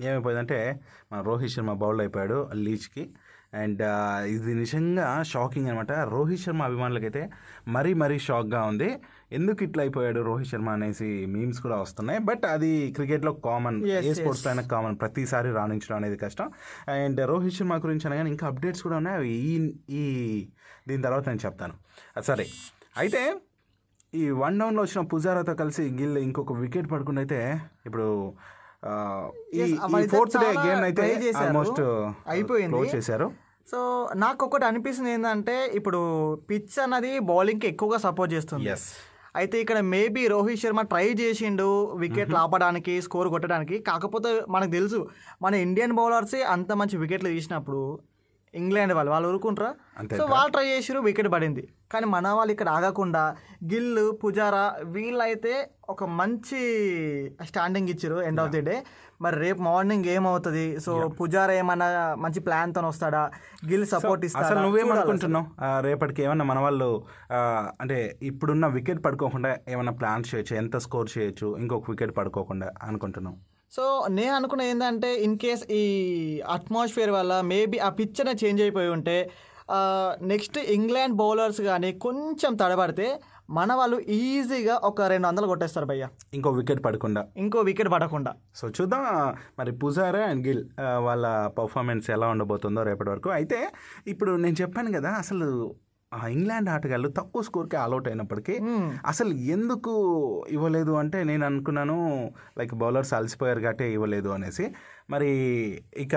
ఏమైపోయిందంటే 0.00 0.80
మన 1.12 1.20
రోహిత్ 1.20 1.52
శర్మ 1.52 1.72
బౌల్డ్ 1.72 2.00
అయిపోయాడు 2.00 2.50
లీచ్కి. 2.54 3.10
అండ్ 3.54 3.82
ఇది 4.34 4.54
నిజంగా 4.54 5.06
షాకింగ్ 5.22 5.68
అనమాట 5.68 5.92
రోహిత్ 5.92 6.42
శర్మ 6.44 6.62
అభిమానులకైతే 6.62 7.22
మరీ 7.68 7.94
మరీ 7.94 8.18
షాక్గా 8.18 8.62
ఉంది. 8.62 8.88
ఎందుకు 9.38 9.60
ఇట్లా 9.64 9.82
అయిపోయాడు 9.82 10.20
రోహిత్ 10.20 10.50
శర్మ 10.50 10.68
అనేసి 10.68 11.10
మీమ్స్ 11.34 11.60
కూడా 11.60 11.76
వస్తున్నాయి. 11.76 12.18
బట్ 12.18 12.44
అది 12.54 12.92
క్రికెట్లో 12.96 13.32
కామన్ 13.32 13.78
ఏ 13.86 14.12
స్పోర్ట్స్. 14.14 14.44
పైన 14.46 14.60
కామన్ 14.74 14.96
ప్రతిసారి 14.98 15.52
రాణించడం 15.52 15.96
అనేది 15.96 16.16
కష్టం. 16.16 16.48
అండ్ 16.96 17.20
రోహిత్ 17.32 17.56
శర్మ 17.58 17.76
గురించి 17.76 18.06
అనగానే 18.06 18.30
ఇంకా 18.30 18.46
అప్డేట్స్ 18.46 18.82
కూడా 18.82 18.96
ఉన్నాయి. 18.96 19.16
అవి 19.16 19.32
ఈ 19.50 19.54
ఈ 20.00 20.04
దీని 20.88 21.02
తర్వాత 21.02 21.24
నేను 21.28 21.42
చెప్తాను. 21.46 21.74
సరే. 22.30 22.46
అయితే 23.02 23.22
ఈ 24.14 24.24
వన్ 24.30 24.58
డౌన్లో 24.60 24.82
వచ్చిన 24.82 25.02
పుజారాతో 25.12 25.54
కలిసి 25.54 25.82
గిల్ 26.00 26.18
ఇంకొక 26.18 26.52
వికెట్ 26.62 26.88
పడుకుని 26.90 27.18
అయితే 27.18 27.38
ఇప్పుడు 27.86 28.08
ఈ 29.54 29.60
Yes, 29.60 29.72
అవైతే 29.86 30.16
ఫోర్త్ 30.16 30.36
డే 30.38 30.48
గేమ్ 30.66 30.82
అయితే. 30.88 31.32
ఆల్మోస్ట్ 31.36 31.80
అయిపోయింది. 32.28 32.74
క్లోజ్ 32.74 32.94
చేశారు. 32.94 33.28
సో 33.70 34.08
నాకు 34.14 34.46
ఒకటి 34.46 34.64
అనిపిస్తుంది 34.64 35.10
ఏంటంటే 35.10 35.70
ఇప్పుడు 35.78 36.00
పిచ్ 36.50 36.78
అన్నది 36.82 37.18
బౌలింగ్కి 37.18 37.66
ఎక్కువగా 37.66 37.98
సపోర్ట్ 37.98 38.34
చేస్తుంది. 38.34 38.76
అయితే 39.36 39.60
ఇక్కడ 39.60 39.78
మేబీ 39.80 40.22
రోహిత్ 40.26 40.60
శర్మ 40.62 40.80
ట్రై 40.82 41.06
చేసిండు 41.20 41.68
వికెట్లు 41.96 42.36
ఆపడానికి 42.36 42.94
స్కోర్ 43.02 43.28
కొట్టడానికి. 43.28 43.78
కాకపోతే 43.78 44.30
మనకు 44.48 44.70
తెలుసు 44.70 45.08
మన 45.42 45.54
ఇండియన్ 45.66 45.92
బౌలర్స్ 45.92 46.34
అంత 46.34 46.72
మంచి 46.72 46.96
వికెట్లు 46.96 47.28
తీసినప్పుడు 47.28 47.98
ఇంగ్లాండ్ 48.60 48.92
వాళ్ళు 48.96 49.10
వాళ్ళు 49.12 49.28
ఊరుకుంటారా? 49.32 49.70
సో 50.18 50.24
వాళ్ళు 50.32 50.50
ట్రై 50.54 50.64
చేసిరు 50.70 50.98
వికెట్ 51.06 51.28
పడింది. 51.34 51.62
కానీ 51.92 52.06
మన 52.14 52.28
వాళ్ళు 52.38 52.52
ఇక్కడ 52.54 52.68
ఆగకుండా 52.78 53.22
గిల్ 53.70 54.00
పుజారా 54.22 54.64
వీళ్ళైతే 54.94 55.54
ఒక 55.92 56.04
మంచి 56.20 56.60
స్టాండింగ్ 57.48 57.90
ఇచ్చారు 57.94 58.18
ఎండ్ 58.28 58.40
ఆఫ్ 58.42 58.52
ది 58.54 58.62
డే 58.68 58.76
మరి 59.24 59.36
రేపు 59.44 59.60
మార్నింగ్ 59.68 60.06
ఏమవుతుంది? 60.14 60.64
సో 60.84 60.92
పుజారా 61.18 61.54
ఏమన్నా 61.62 61.88
మంచి 62.24 62.40
ప్లాన్తో 62.46 62.80
వస్తాడా? 62.88 63.22
గిల్ 63.70 63.86
సపోర్ట్ 63.92 64.24
అసలు 64.24 64.40
ఇస్తాడా? 64.40 64.62
నువ్వేమనుకుంటున్నావు? 64.66 65.46
రేపటికి 65.88 66.22
ఏమన్నా 66.26 66.46
మన 66.50 66.58
వాళ్ళు 66.66 66.90
అంటే 67.82 67.98
ఇప్పుడున్న 68.30 68.66
వికెట్ 68.78 69.04
పడుకోకుండా 69.06 69.52
ఏమన్నా 69.74 69.94
ప్లాన్ 70.02 70.28
చేయొచ్చు? 70.30 70.54
ఎంత 70.62 70.76
స్కోర్ 70.86 71.10
చేయొచ్చు? 71.16 71.48
ఇంకొక 71.62 71.90
వికెట్ 71.94 72.14
పడుకోకుండా 72.20 72.70
అనుకుంటున్నావు? 72.88 73.38
సో 73.76 74.06
నేను 74.10 74.34
అనుకున్న 74.34 74.62
ఏంటంటే 74.62 75.10
ఇన్ 75.14 75.38
కేస్ 75.38 75.62
ఈ 75.72 75.84
అట్మాస్ఫియర్ 76.48 77.10
వల్ల 77.10 77.40
మేబీ 77.40 77.78
ఆ 77.78 77.90
అనేది 78.20 78.46
చేంజ్ 78.46 78.62
అయిపోయి 78.62 78.88
ఉంటే 78.88 79.30
నెక్స్ట్ 80.22 80.58
ఇంగ్లాండ్ 80.58 81.16
బౌలర్స్ 81.16 81.60
కానీ 81.60 81.92
కొంచెం 81.92 82.54
తడబడితే 82.54 83.06
మన 83.50 83.74
వాళ్ళు 83.74 83.96
ఈజీగా 84.16 84.80
ఒక 84.84 85.02
రెండు 85.02 85.26
వందలు 85.28 85.46
కొట్టేస్తారు 85.46 85.86
భయ్య. 85.86 86.08
ఇంకో 86.34 86.50
వికెట్ 86.50 86.84
పడకుండా. 86.84 87.26
ఇంకో 87.36 87.60
వికెట్ 87.60 87.90
పడకుండా. 87.92 88.32
సో 88.54 88.68
చూద్దాం. 88.68 89.34
మరి 89.58 89.72
పుజారా 89.72 90.22
అండ్ 90.24 90.46
గిల్ 90.46 90.62
వాళ్ళ 90.80 91.26
పర్ఫార్మెన్స్ 91.58 92.10
ఎలా 92.10 92.28
ఉండబోతుందో 92.28 92.82
రేపటి 92.82 93.10
వరకు. 93.10 93.30
అయితే 93.30 93.72
ఇప్పుడు 94.06 94.34
నేను 94.36 94.56
చెప్పాను 94.62 94.92
కదా 94.92 95.10
అసలు 95.10 95.48
ఆ 96.12 96.26
ఇంగ్లాండ్ 96.26 96.68
ఆటగాళ్ళు 96.68 97.08
తక్కువ 97.08 97.42
స్కోర్కి 97.42 97.76
ఆల్అౌట్ 97.76 98.08
అయినప్పటికీ. 98.08 98.54
అసలు 99.06 99.32
ఎందుకు 99.54 99.92
ఇవ్వలేదు 100.50 100.92
అంటే 100.92 101.24
నేను 101.24 101.46
అనుకున్నాను 101.46 101.96
లైక్ 102.58 102.74
బౌలర్స్ 102.74 103.12
అలసిపోయారు 103.12 103.60
కాబట్టి 103.60 103.84
ఇవ్వలేదు 103.84 104.28
అనేసి. 104.28 104.66
మరి 105.10 105.30
ఇక 105.96 106.14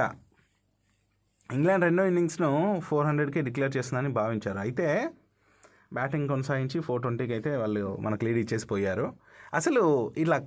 ఇంగ్లాండ్ 1.53 1.85
రెండో 1.85 2.05
ఇన్నింగ్స్ను 2.05 2.51
ఫోర్ 2.79 3.07
హండ్రెడ్కి 3.07 3.41
డిక్లేర్ 3.41 3.77
చేస్తుందని 3.77 4.09
భావించారు. 4.09 4.59
అయితే 4.59 4.87
బ్యాటింగ్ 5.93 6.27
కొనసాగించి 6.29 6.79
ఫోర్ 6.79 7.01
ట్వంటీకి 7.01 7.33
అయితే 7.33 7.57
వాళ్ళు 7.57 7.97
మనకు 8.01 8.25
లీడ్ 8.25 8.37
ఇచ్చేసి 8.37 8.67
పోయారు 8.67 9.07
అసలు 9.53 9.83
ఇలా 10.17 10.37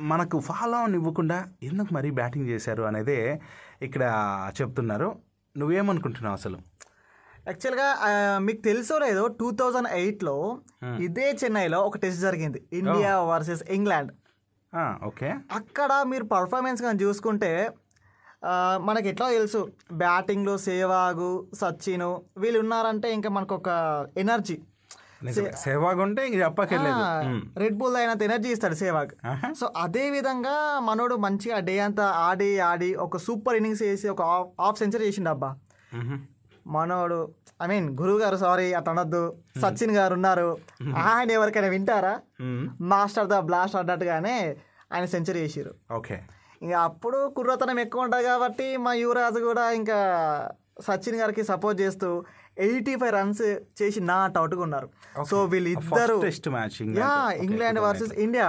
మనకు 0.00 0.38
ఫాలో 0.38 0.76
ఆన్ 0.78 0.94
ఇవ్వకుండా 0.94 1.38
ఎందుకు 1.62 1.94
మరీ 1.94 2.10
బ్యాటింగ్ 2.10 2.48
చేశారు 2.48 2.82
అనేదే 2.82 3.40
ఇక్కడ 3.82 4.02
చెప్తున్నారు. 4.60 5.08
నువ్వేమనుకుంటున్నావు 5.56 6.36
అసలు? 6.36 6.58
యాక్చువల్గా 7.48 7.88
మీకు 8.38 8.60
తెలుసో 8.62 8.98
లేదో 8.98 9.26
టూ 9.26 9.50
థౌజండ్ 9.50 9.88
ఎయిట్లో 9.88 10.58
ఇదే 11.00 11.36
చెన్నైలో 11.44 11.80
ఒక 11.80 11.96
టెస్ట్ 11.96 12.20
జరిగింది. 12.20 12.62
India 12.72 13.20
versus 13.20 13.62
England. 13.70 14.12
ఓకే. 15.04 15.34
అక్కడ 15.52 16.02
మీరు 16.06 16.24
పర్ఫార్మెన్స్ 16.24 16.82
కానీ 16.82 17.04
చూసుకుంటే 17.04 17.70
మనకి 18.76 19.08
ఎట్లా 19.08 19.30
తెలుసు? 19.30 19.68
బ్యాటింగ్లో 19.92 20.58
సేవాగు 20.58 21.46
సచిన్ 21.54 22.40
వీళ్ళు 22.40 22.58
ఉన్నారంటే 22.60 23.12
ఇంకా 23.12 23.30
మనకు 23.30 23.54
ఒక 23.54 23.68
ఎనర్జీ. 24.16 24.58
సేవాగ్ 25.56 26.00
ఉంటే 26.00 26.26
ఇంక. 26.26 26.44
రెడ్ 27.58 27.78
బుల్ 27.78 27.96
అయినంత 27.96 28.22
ఎనర్జీ 28.22 28.52
ఇస్తాడు 28.52 28.74
సేవాగ్. 28.74 29.26
ఆహా. 29.26 29.52
సో 29.60 29.72
అదే 29.76 30.10
విధంగా 30.10 30.80
మనోడు 30.80 31.14
మంచిగా 31.14 31.58
డే 31.58 31.78
అంతా 31.78 32.04
ఆడి 32.04 32.58
ఆడి 32.60 32.94
ఒక 32.94 33.16
సూపర్ 33.16 33.54
ఇన్నింగ్స్ 33.54 33.82
వేసి 33.82 34.08
ఒక 34.08 34.22
హాఫ్ 34.60 34.78
సెంచరీ 34.78 35.06
చేసిండు 35.06 35.28
అబ్బా. 35.28 35.56
మ్హూ. 35.94 36.16
మనోడు 36.68 37.18
ఐ 37.62 37.66
మీన్ 37.66 37.86
గురువు 38.00 38.18
గారు 38.22 38.36
సారీ 38.36 38.66
అట్లా 38.78 38.92
అనొద్దు 38.94 39.22
సచిన్ 39.62 39.94
గారు 39.96 40.12
ఉన్నారు. 40.18 40.48
ఆయన 41.06 41.28
ఎవరికైనా 41.36 41.70
వింటారా? 41.74 42.12
మాస్టర్ 42.90 43.30
ద 43.32 43.38
బ్లాస్ట్ 43.48 43.76
అన్నట్టుగానే 43.80 44.34
ఆయన 44.92 45.04
సెంచరీ 45.14 45.40
చేసిరు 45.44 45.72
ఓకే. 45.98 46.16
ఇంకా 46.62 46.78
అప్పుడు 46.80 47.18
కుర్రతనం 47.36 47.78
ఎక్కువ 47.84 48.04
ఉంటుంది 48.04 48.24
కాబట్టి 48.24 48.68
మా 48.84 48.92
యువరాజు 49.02 49.40
కూడా 49.48 49.64
ఇంకా 49.80 49.98
సచిన్ 50.86 51.18
గారికి 51.20 51.42
సపోర్ట్ 51.50 51.78
చేస్తూ 51.80 52.08
ఎయిటీ 52.66 52.94
ఫైవ్ 53.00 53.12
రన్స్ 53.16 53.42
చేసి 53.80 54.00
నాట్ 54.10 54.36
అవుట్గా 54.40 54.62
ఉన్నారు. 54.66 54.88
సో 55.30 55.36
వీళ్ళిద్దరు 55.52 56.16
test 56.26 56.48
match 56.56 56.76
yeah 57.02 57.12
England 57.46 57.80
versus 57.86 58.14
India 58.26 58.48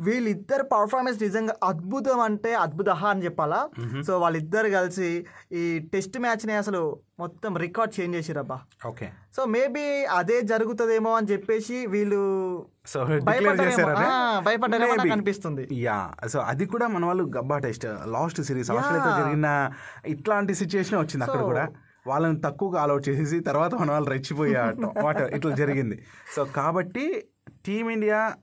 వీళ్ళిద్దరు 0.00 0.62
పర్ఫార్మెన్స్ 0.62 1.22
నిజంగా 1.22 1.54
అద్భుతం 1.62 2.20
అంటే 2.20 2.54
అద్భుత 2.54 2.88
అని 2.88 3.24
చెప్పాలా? 3.24 3.68
సో 4.06 4.18
వాళ్ళిద్దరు 4.18 4.68
కలిసి 4.68 5.24
ఈ 5.52 5.88
టెస్ట్ 5.92 6.18
మ్యాచ్ని 6.18 6.52
అసలు 6.52 7.00
మొత్తం 7.20 7.56
రికార్డ్ 7.56 8.00
చేంజ్ 8.00 8.16
చేసిరబ్బా 8.16 8.60
ఓకే. 8.86 9.08
సో 9.36 9.44
మేబీ 9.44 10.04
అదే 10.04 10.42
జరుగుతుందేమో 10.42 11.14
అని 11.14 11.26
చెప్పేసి 11.26 11.86
వీళ్ళు 11.86 12.66
సో 12.86 13.04
భయపడ్డారేమో. 13.04 15.12
అనిపిస్తుంది. 15.12 15.68
యా. 15.72 16.10
సో 16.28 16.40
అది 16.40 16.66
కూడా 16.66 16.88
మన 16.88 17.04
వాళ్ళు 17.04 17.30
గబ్బా 17.36 17.58
టెస్ట్ 17.58 17.86
లాస్ట్ 18.06 18.42
సిరీస్ 18.42 18.70
ఆస్ట్రేలియాతో 18.70 19.22
జరిగిన 19.22 19.70
ఇట్లాంటి 20.06 20.54
సిచ్యుయేషన్ 20.54 20.98
వచ్చింది 20.98 21.24
అక్కడ 21.24 21.40
కూడా. 21.40 21.68
వాళ్ళని 22.06 22.40
తక్కువగా 22.40 22.82
ఆల్అౌట్ 22.82 23.08
చేసేసి 23.08 23.40
తర్వాత 23.40 23.74
మన 23.74 23.90
వాళ్ళు 23.90 24.10
రెచ్చిపోయే 24.10 24.72
వాట్ 25.02 25.20
ఇట్లా 25.20 25.54
జరిగింది. 25.54 26.04
సో 26.36 26.44
కాబట్టి 26.44 27.24
టీమిండియా 27.66 28.34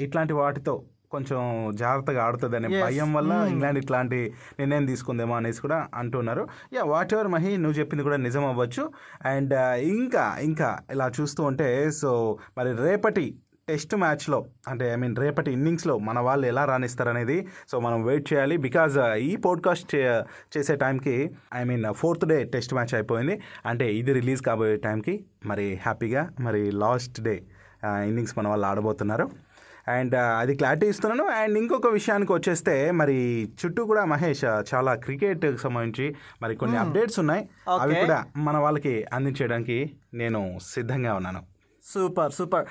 ఇట్లాంటి 0.00 0.32
వాటితో 0.32 0.82
కొంచెం 1.10 1.72
జాగ్రత్తగా 1.74 2.24
ఆడుతుందనే 2.24 2.82
భయం 2.82 3.14
వల్ల 3.14 3.32
ఇంగ్లాండ్ 3.50 3.78
ఇట్లాంటి 3.78 4.32
నిర్ణయం 4.58 4.86
తీసుకుందేమో 4.86 5.36
అనేసి 5.36 5.60
కూడా 5.60 5.88
అంటున్నారు. 5.94 6.48
యా 6.72 6.82
వాట్ 6.82 7.14
ఎవర్ 7.14 7.28
మహి 7.28 7.56
నువ్వు 7.56 7.78
చెప్పింది 7.78 8.02
కూడా 8.02 8.16
నిజం 8.16 8.46
అవ్వచ్చు. 8.46 8.90
అండ్ 9.24 9.54
ఇంకా 9.80 10.36
ఇంకా 10.42 10.78
ఇలా 10.90 11.10
చూస్తూ 11.20 11.44
ఉంటే 11.44 11.90
సో 11.90 12.38
మరి 12.58 12.76
రేపటి 12.76 13.34
టెస్ట్ 13.68 13.94
మ్యాచ్లో 13.96 14.46
అంటే 14.68 14.92
ఐ 14.92 14.96
మీన్ 14.96 15.16
రేపటి 15.16 15.52
ఇన్నింగ్స్లో 15.52 15.98
మన 15.98 16.18
వాళ్ళు 16.18 16.46
ఎలా 16.46 16.64
రాణిస్తారనేది 16.64 17.46
సో 17.68 17.80
మనం 17.80 18.04
వెయిట్ 18.04 18.32
చేయాలి. 18.32 18.56
బికాజ్ 18.56 18.98
ఈ 18.98 19.36
పోడ్కాస్ట్ 19.36 19.94
చేసే 20.56 20.76
టైంకి 20.76 21.30
I 21.54 21.64
mean 21.64 21.94
fourth 21.94 22.26
day 22.26 22.44
test 22.44 22.74
match 22.74 22.94
అయిపోయింది. 22.94 23.40
అంటే 23.66 23.94
ఇది 23.94 24.12
రిలీజ్ 24.12 24.42
కాబోయే 24.42 24.76
టైంకి 24.76 25.24
మరి 25.46 25.74
హ్యాపీగా 25.82 26.30
మరి 26.40 26.70
లాస్ట్ 26.70 27.20
డే 27.20 27.42
ఇన్నింగ్స్ 27.86 28.38
మన 28.38 28.48
వాళ్ళు 28.48 28.66
ఆడబోతున్నారు. 28.66 29.30
అండ్ 29.88 30.14
అది 30.14 30.56
క్లారిటీ 30.56 30.86
ఇస్తున్నాను. 30.86 31.24
అండ్ 31.24 31.58
ఇంకొక 31.58 31.86
విషయానికి 31.86 32.32
వచ్చేస్తే 32.32 32.90
మరి 32.90 33.48
చుట్టూ 33.64 33.84
కూడా 33.84 34.04
మహేష్ 34.04 34.44
చాలా 34.74 34.94
క్రికెట్కి 34.94 35.56
సంబంధించి 35.56 36.14
మరి 36.42 36.56
కొన్ని 36.56 36.76
అప్డేట్స్ 36.76 37.18
ఉన్నాయి. 37.18 37.48
అవి. 37.80 37.94
కూడా 37.94 38.24
మన 38.36 38.56
వాళ్ళకి 38.56 39.06
అందించడానికి 39.12 39.90
నేను 40.14 40.58
సిద్ధంగా 40.62 41.14
ఉన్నాను. 41.14 41.42
Super 41.94 42.32
super. 42.32 42.66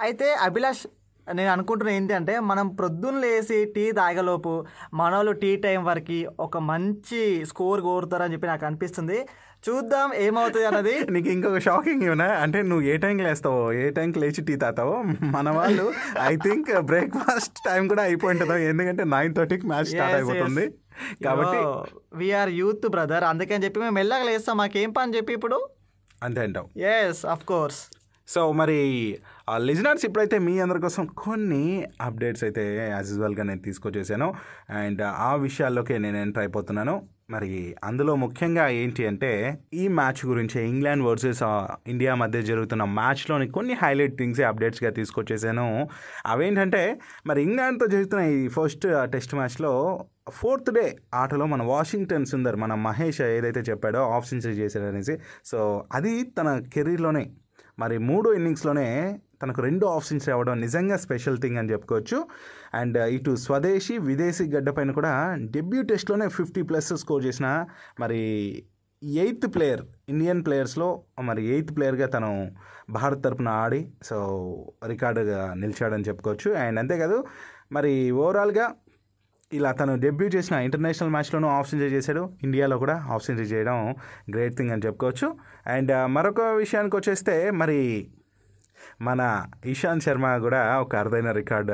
అయితే 0.00 0.34
అభిలాష్ 0.34 0.86
నేను 1.34 1.50
అనుకుంటున్నా 1.52 1.94
ఏంటంటే 1.94 2.40
మనం 2.40 2.68
ప్రొద్దున 2.68 3.18
లేసి 3.18 3.64
టీ 3.64 3.92
తాగలోపు 3.92 4.66
మన 4.94 5.14
వాళ్ళు 5.14 5.32
టీ 5.32 5.56
టైం 5.56 5.84
వరకు 5.84 6.26
ఒక 6.40 6.58
మంచి 6.58 7.46
స్కోర్ 7.46 7.80
కోరుతారని 7.80 8.32
చెప్పి 8.32 8.46
నాకు 8.46 8.66
అనిపిస్తుంది. 8.66 9.26
చూద్దాం 9.68 10.14
ఏమవుతుంది 10.14 10.66
అన్నది. 10.66 10.94
నీకు 11.10 11.28
ఇంకొక 11.28 11.58
షాకింగ్ 11.58 12.02
ఏమన్నా? 12.02 12.26
అంటే 12.26 12.62
నువ్వు 12.62 12.86
ఏ 12.86 12.96
టైంకి 12.96 13.22
లేస్తావో? 13.22 13.72
ఏ 13.72 13.90
టైంకి 13.90 14.18
లేచి 14.18 14.44
టీ 14.44 14.56
తాతావో? 14.56 15.02
మన 15.36 15.50
వాళ్ళు 15.50 15.92
ఐ 16.22 16.36
థింక్ 16.36 16.80
బ్రేక్ఫాస్ట్ 16.80 17.58
టైం 17.66 17.88
కూడా 17.88 18.02
అయిపోయింటుందో 18.02 18.56
ఎందుకంటే 18.56 19.04
నైన్ 19.04 19.34
థర్టీకి 19.34 19.66
మ్యాచ్ 19.66 19.84
స్టార్ట్ 19.84 20.14
అయిపోతుంది. 20.14 20.68
కాబట్టి 21.24 21.60
వీఆర్ 22.16 22.50
యూత్ 22.50 22.88
బ్రదర్ 22.88 23.24
అందుకని 23.24 23.64
చెప్పి 23.64 23.80
మేము 23.80 23.94
మెల్లగా 23.94 24.22
లేస్తాం. 24.22 24.56
మాకేం 24.56 24.90
పని 24.90 25.16
చెప్పి 25.16 25.32
ఇప్పుడు? 25.32 25.68
అంతే 26.22 26.40
అంటావు. 26.40 26.80
ఎస్ 26.80 27.26
అఫ్ 27.26 27.44
కోర్స్ 27.44 27.80
సో 28.28 28.52
మరి 28.52 28.78
లిజనర్స్ 29.56 30.04
ఇప్పుడైతే 30.04 30.38
మీ 30.38 30.60
అందరి 30.60 30.80
కోసం 30.80 31.06
కొన్ని 31.06 31.86
అప్డేట్స్ 32.00 32.44
అయితే 32.44 32.88
యాజ్ 32.90 33.10
యూజువల్గా 33.10 33.42
నేను 33.42 33.60
తీసుకొచ్చేసాను. 33.60 34.34
అండ్ 34.70 35.02
ఆ 35.02 35.34
విషయాల్లోకి 35.34 35.98
నేను 35.98 36.16
ఎంటర్ 36.16 36.38
అయిపోతున్నాను 36.38 37.13
మరి 37.30 37.74
అందులో 37.84 38.16
ముఖ్యంగా 38.16 38.68
ఏంటి 38.68 39.06
అంటే 39.06 39.58
ఈ 39.74 39.88
మ్యాచ్ 39.88 40.26
గురించి 40.26 40.68
ఇంగ్లాండ్ 40.68 41.04
వర్సెస్ 41.04 41.42
ఇండియా 41.88 42.14
మధ్య 42.14 42.42
జరుగుతున్న 42.42 42.84
మ్యాచ్లోని 42.84 43.48
కొన్ని 43.48 43.74
హైలైట్ 43.74 44.18
థింగ్స్ 44.18 44.40
అప్డేట్స్గా 44.40 44.90
తీసుకొచ్చేసాను. 44.90 45.88
అవేంటంటే 46.26 47.00
మరి 47.26 47.42
ఇంగ్లాండ్తో 47.42 47.86
జరుగుతున్న 47.86 48.24
ఈ 48.24 48.48
ఫస్ట్ 48.48 48.86
టెస్ట్ 49.10 49.34
మ్యాచ్లో 49.34 50.04
ఫోర్త్ 50.30 50.72
డే 50.72 50.96
ఆటలో 51.14 51.46
మన 51.46 51.62
వాషింగ్టన్ 51.62 52.26
సుందర్ 52.26 52.56
మన 52.56 52.74
మహేష్ 52.74 53.20
ఏదైతే 53.20 53.60
చెప్పాడో 53.60 54.02
ఆఫ్ 54.10 54.28
సెంచరీ 54.28 54.52
చేశాడనేసి. 54.52 55.18
సో 55.44 55.84
అది 55.92 56.22
తన 56.22 56.62
కెరీర్లోనే 56.74 57.30
మరి 57.78 57.98
మూడో 57.98 58.34
ఇన్నింగ్స్లోనే 58.34 59.18
తనకు 59.42 59.60
రెండు 59.66 59.84
ఆప్షన్స్ 59.86 60.24
సెంచరీ 60.24 60.34
అవ్వడం 60.34 60.56
నిజంగా 60.66 60.96
స్పెషల్ 61.04 61.38
థింగ్ 61.42 61.58
అని 61.60 61.72
చెప్పుకోవచ్చు. 61.72 62.18
అండ్ 62.80 62.96
uh, 62.98 63.08
ఇటు 63.16 63.32
స్వదేశీ 63.46 63.94
విదేశీ 64.10 64.44
గడ్డపైన 64.54 64.90
కూడా 64.92 65.12
డెబ్యూ 65.56 65.82
టెస్ట్లోనే 65.90 66.28
ఫిఫ్టీ 66.28 66.62
ప్లస్ 66.62 66.90
స్కోర్ 67.02 67.24
చేసిన 67.26 67.48
మరి 68.00 68.20
ఎయిత్ 69.22 69.46
ప్లేయర్ 69.54 69.82
ఇండియన్ 70.08 70.40
ప్లేయర్స్లో 70.44 70.88
మరి 71.28 71.42
ఎయిత్ 71.54 71.72
ప్లేయర్గా 71.76 72.06
తను 72.06 72.30
భారత్ 72.90 73.22
తరపున 73.24 73.50
ఆడి 73.64 73.80
సో 74.08 74.16
రికార్డుగా 74.92 75.40
నిలిచాడని 75.54 76.08
చెప్పుకోవచ్చు. 76.08 76.50
అండ్ 76.64 76.78
అంతేకాదు 76.82 77.18
మరి 77.72 77.92
ఓవరాల్గా 78.10 78.66
ఇలా 79.52 79.70
తను 79.72 79.92
డెబ్యూ 80.04 80.26
చేసిన 80.28 80.54
ఇంటర్నేషనల్ 80.66 81.10
మ్యాచ్లోనూ 81.10 81.48
ఆఫ్ 81.48 81.68
సెంచరీ 81.70 81.90
చేశాడు. 81.90 82.22
ఇండియాలో 82.42 82.76
కూడా 82.78 82.96
ఆఫ్ 83.14 83.24
సెంచరీ 83.26 83.46
చేయడం 83.46 83.78
గ్రేట్ 84.34 84.56
థింగ్ 84.56 84.70
అని 84.70 84.86
చెప్పుకోవచ్చు. 84.86 85.28
అండ్ 85.66 85.92
uh, 85.92 86.06
మరొక 86.16 86.40
విషయానికి 86.62 86.96
వచ్చేస్తే 86.96 87.36
మరి 87.50 87.80
మన 89.08 89.20
ఇషాంత్ 89.72 90.04
శర్మ 90.06 90.26
కూడా 90.46 90.60
ఒక 90.84 90.96
అరుదైన 90.96 91.30
రికార్డ్ 91.40 91.72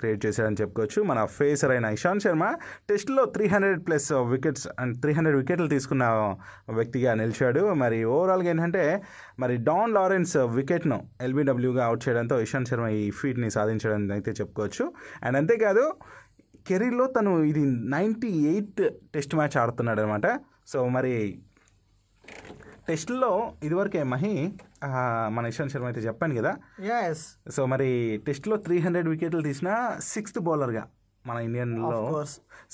క్రియేట్ 0.00 0.20
చేశాడని 0.26 0.60
చెప్పుకోవచ్చు. 0.62 1.00
మన 1.10 1.18
ఫేసర్ 1.38 1.72
అయిన 1.74 1.86
ఇషాంత్ 1.98 2.24
శర్మ 2.26 2.44
టెస్ట్లో 2.88 3.24
three 3.36 3.46
hundred 3.46 3.82
plus 3.86 4.08
wickets 4.34 4.66
and 4.78 4.94
three 5.02 5.12
hundred 5.12 5.38
వికెట్లు 5.40 5.68
తీసుకున్న 5.74 6.04
వ్యక్తిగా 6.78 7.14
నిలిచాడు. 7.22 7.62
మరి 7.82 8.00
ఓవరాల్గా 8.04 8.50
ఏంటంటే 8.54 8.84
మరి 9.38 9.56
డాన్ 9.70 9.94
లారెన్స్ 9.98 10.36
వికెట్ను 10.58 11.00
ఎల్బీడబ్ల్యూగా 11.28 11.84
అవుట్ 11.86 12.08
చేయడంతో 12.08 12.38
ఇషాంత్ 12.40 12.70
శర్మ 12.72 12.88
ఈ 13.00 13.04
ఫీట్ని 13.20 13.50
సాధించడం 13.50 14.10
అయితే 14.12 14.30
చెప్పుకోవచ్చు. 14.40 14.86
అండ్ 15.24 15.38
అంతేకాదు 15.42 15.84
కెరీర్లో 16.68 17.04
తను 17.06 17.30
ఇది 17.50 17.62
నైంటీ 17.96 18.30
ఎయిత్ 18.52 18.82
టెస్ట్ 19.14 19.34
మ్యాచ్ 19.34 19.56
ఆడుతున్నాడు 19.62 20.00
అనమాట 20.02 20.26
సో 20.72 20.80
మరి 20.96 21.12
టెస్ట్లో 22.88 23.30
ఇదివరకే 23.66 24.02
మహి 24.12 24.32
మన 25.36 25.44
ఇషాంత్ 25.52 25.72
శర్మ 25.72 25.86
అయితే 25.90 26.02
చెప్పాను 26.06 26.34
కదా. 26.40 26.52
ఎస్ 26.98 27.24
సో 27.56 27.60
మరి 27.72 27.88
టెస్ట్లో 28.26 28.56
త్రీ 28.66 28.76
హండ్రెడ్ 28.84 29.08
వికెట్లు 29.12 29.42
తీసిన 29.48 29.70
సిక్స్త్ 30.12 30.40
బౌలర్గా 30.48 30.84
మన 31.24 31.38
ఇండియన్లో. 31.48 32.02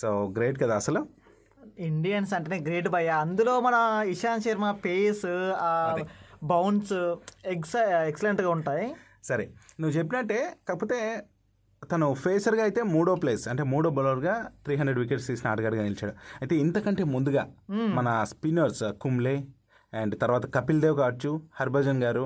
సో 0.02 0.08
గ్రేట్ 0.36 0.58
కదా 0.64 0.74
అసలు. 0.82 1.00
ఇండియన్స్ 1.90 2.32
అంటేనే 2.36 2.58
గ్రేట్ 2.66 2.88
భయ్య. 2.96 3.10
అందులో 3.24 3.54
మన 3.66 3.76
Ishant 4.14 4.46
Sharma 4.46 4.66
pace 4.86 5.24
bounce 6.52 6.94
ex 7.54 7.76
ఎక్సలెంట్గా 8.10 8.50
ఉంటాయి. 8.56 8.86
సరే 9.30 9.44
నువ్వు 9.80 9.94
చెప్పినట్టే 9.98 10.40
కాకపోతే 10.68 10.98
తను 11.90 12.06
ఫేసర్గా 12.24 12.62
అయితే 12.66 12.80
మూడో 12.94 13.12
ప్లేస్ 13.22 13.44
అంటే 13.50 13.62
మూడో 13.72 13.88
బౌలర్గా 13.96 14.34
త్రీ 14.64 14.74
హండ్రెడ్ 14.80 15.00
వికెట్స్ 15.02 15.26
తీసిన 15.30 15.50
ఆటగాడిగా 15.52 15.82
నిలిచాడు. 15.88 16.14
అయితే 16.40 16.54
ఇంతకంటే 16.64 17.02
ముందుగా 17.14 17.42
మన 17.98 18.08
స్పిన్నర్స్ 18.32 18.84
కుంబ్లే 19.02 19.34
అండ్ 20.02 20.14
తర్వాత 20.22 20.44
కపిల్ 20.56 20.80
దేవ్ 20.80 20.96
కావచ్చు 21.02 21.30
హర్భజన్ 21.60 22.02
గారు 22.02 22.24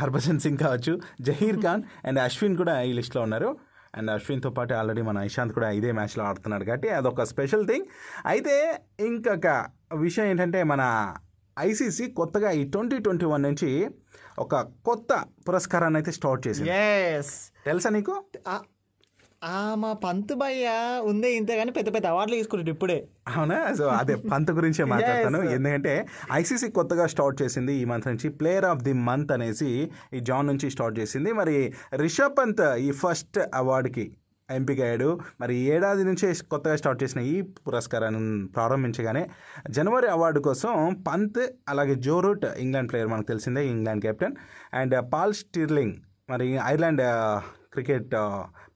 హర్భజన్ 0.00 0.40
సింగ్ 0.44 0.58
కావచ్చు 0.58 0.92
జహీర్ 1.20 1.60
ఖాన్ 1.62 1.82
అండ్ 2.06 2.18
అశ్విన్ 2.18 2.56
కూడా 2.56 2.74
ఈ 2.82 2.92
లిస్ట్లో 2.98 3.22
ఉన్నారు. 3.22 3.50
అండ్ 3.98 4.10
అశ్విన్తో 4.10 4.50
పాటు 4.50 4.72
ఆల్రెడీ 4.74 5.02
మన 5.02 5.18
ఇషాంత్ 5.28 5.54
కూడా 5.54 5.68
ఇదే 5.70 5.90
మ్యాచ్లో 5.92 6.24
ఆడుతున్నాడు 6.24 6.64
కాబట్టి 6.64 6.88
అదొక 6.88 7.24
స్పెషల్ 7.32 7.64
థింగ్. 7.68 7.86
అయితే 8.26 8.54
ఇంకొక 9.08 9.48
విషయం 10.04 10.26
ఏంటంటే 10.26 10.62
మన 10.72 10.82
ఐసీసీ 11.56 12.06
కొత్తగా 12.20 12.50
ఈ 12.50 12.62
ట్వంటీ 12.70 12.96
ట్వంటీ 12.98 13.26
వన్ 13.32 13.42
నుంచి 13.42 13.68
ఒక 14.38 14.54
కొత్త 14.86 15.10
పురస్కారాన్ని 15.48 15.98
అయితే 16.00 16.12
స్టార్ట్ 16.18 16.42
చేసింది. 16.48 16.70
తెలుసా 17.64 17.90
నీకు? 17.90 18.14
మా 19.74 19.92
పంతు 19.92 20.34
భయ్య 20.34 20.68
ఉందే 21.04 21.36
ఇంతే 21.36 21.56
కానీ 21.56 21.70
పెద్ద 21.70 21.94
పెద్ద 21.94 22.06
అవార్డులు 22.06 22.36
తీసుకుంటాడు 22.36 22.70
ఇప్పుడే. 22.70 23.08
అవునా? 23.36 23.74
సో 23.74 23.86
అదే 23.86 24.14
పంత్ 24.14 24.50
గురించే 24.50 24.84
మాట్లాడతాను. 24.92 25.42
ఎందుకంటే 25.50 26.06
ఐసీసీ 26.32 26.68
కొత్తగా 26.70 27.06
స్టార్ట్ 27.06 27.42
చేసింది 27.42 27.74
ఈ 27.74 27.84
మంత్ 27.84 28.08
నుంచి 28.08 28.28
ప్లేయర్ 28.28 28.64
ఆఫ్ 28.64 28.82
ది 28.82 28.92
మంత్ 28.92 29.32
అనేసి 29.32 29.90
ఈ 30.14 30.20
జాన్ 30.20 30.46
నుంచి 30.46 30.70
స్టార్ట్ 30.70 30.98
చేసింది. 30.98 31.32
మరి 31.32 31.72
రిషబ్ 31.94 32.38
పంత్ 32.38 32.60
ఈ 32.78 32.90
ఫస్ట్ 32.90 33.38
అవార్డుకి 33.54 34.16
ఎంపిక 34.50 34.80
అయ్యాడు. 34.80 35.20
మరి 35.40 35.56
ఏడాది 35.56 36.04
నుంచే 36.04 36.34
కొత్తగా 36.50 36.76
స్టార్ట్ 36.76 37.02
చేసిన 37.02 37.20
ఈ 37.20 37.42
పురస్కారాన్ని 37.42 38.46
ప్రారంభించగానే 38.48 39.26
జనవరి 39.70 40.06
అవార్డు 40.06 40.40
కోసం 40.40 40.96
పంత్ 41.08 41.40
అలాగే 41.68 41.94
జో 41.94 42.20
రూట్ 42.20 42.44
ఇంగ్లాండ్ 42.58 42.90
ప్లేయర్ 42.90 43.08
మనకు 43.08 43.26
తెలిసిందే 43.26 43.66
England 43.66 44.02
captain. 44.02 44.34
And 44.74 45.12
Paul 45.12 45.34
Stirling 45.34 45.94
మరి 46.30 46.58
ఐర్లాండ్ 46.64 47.02
క్రికెట్ 47.72 48.14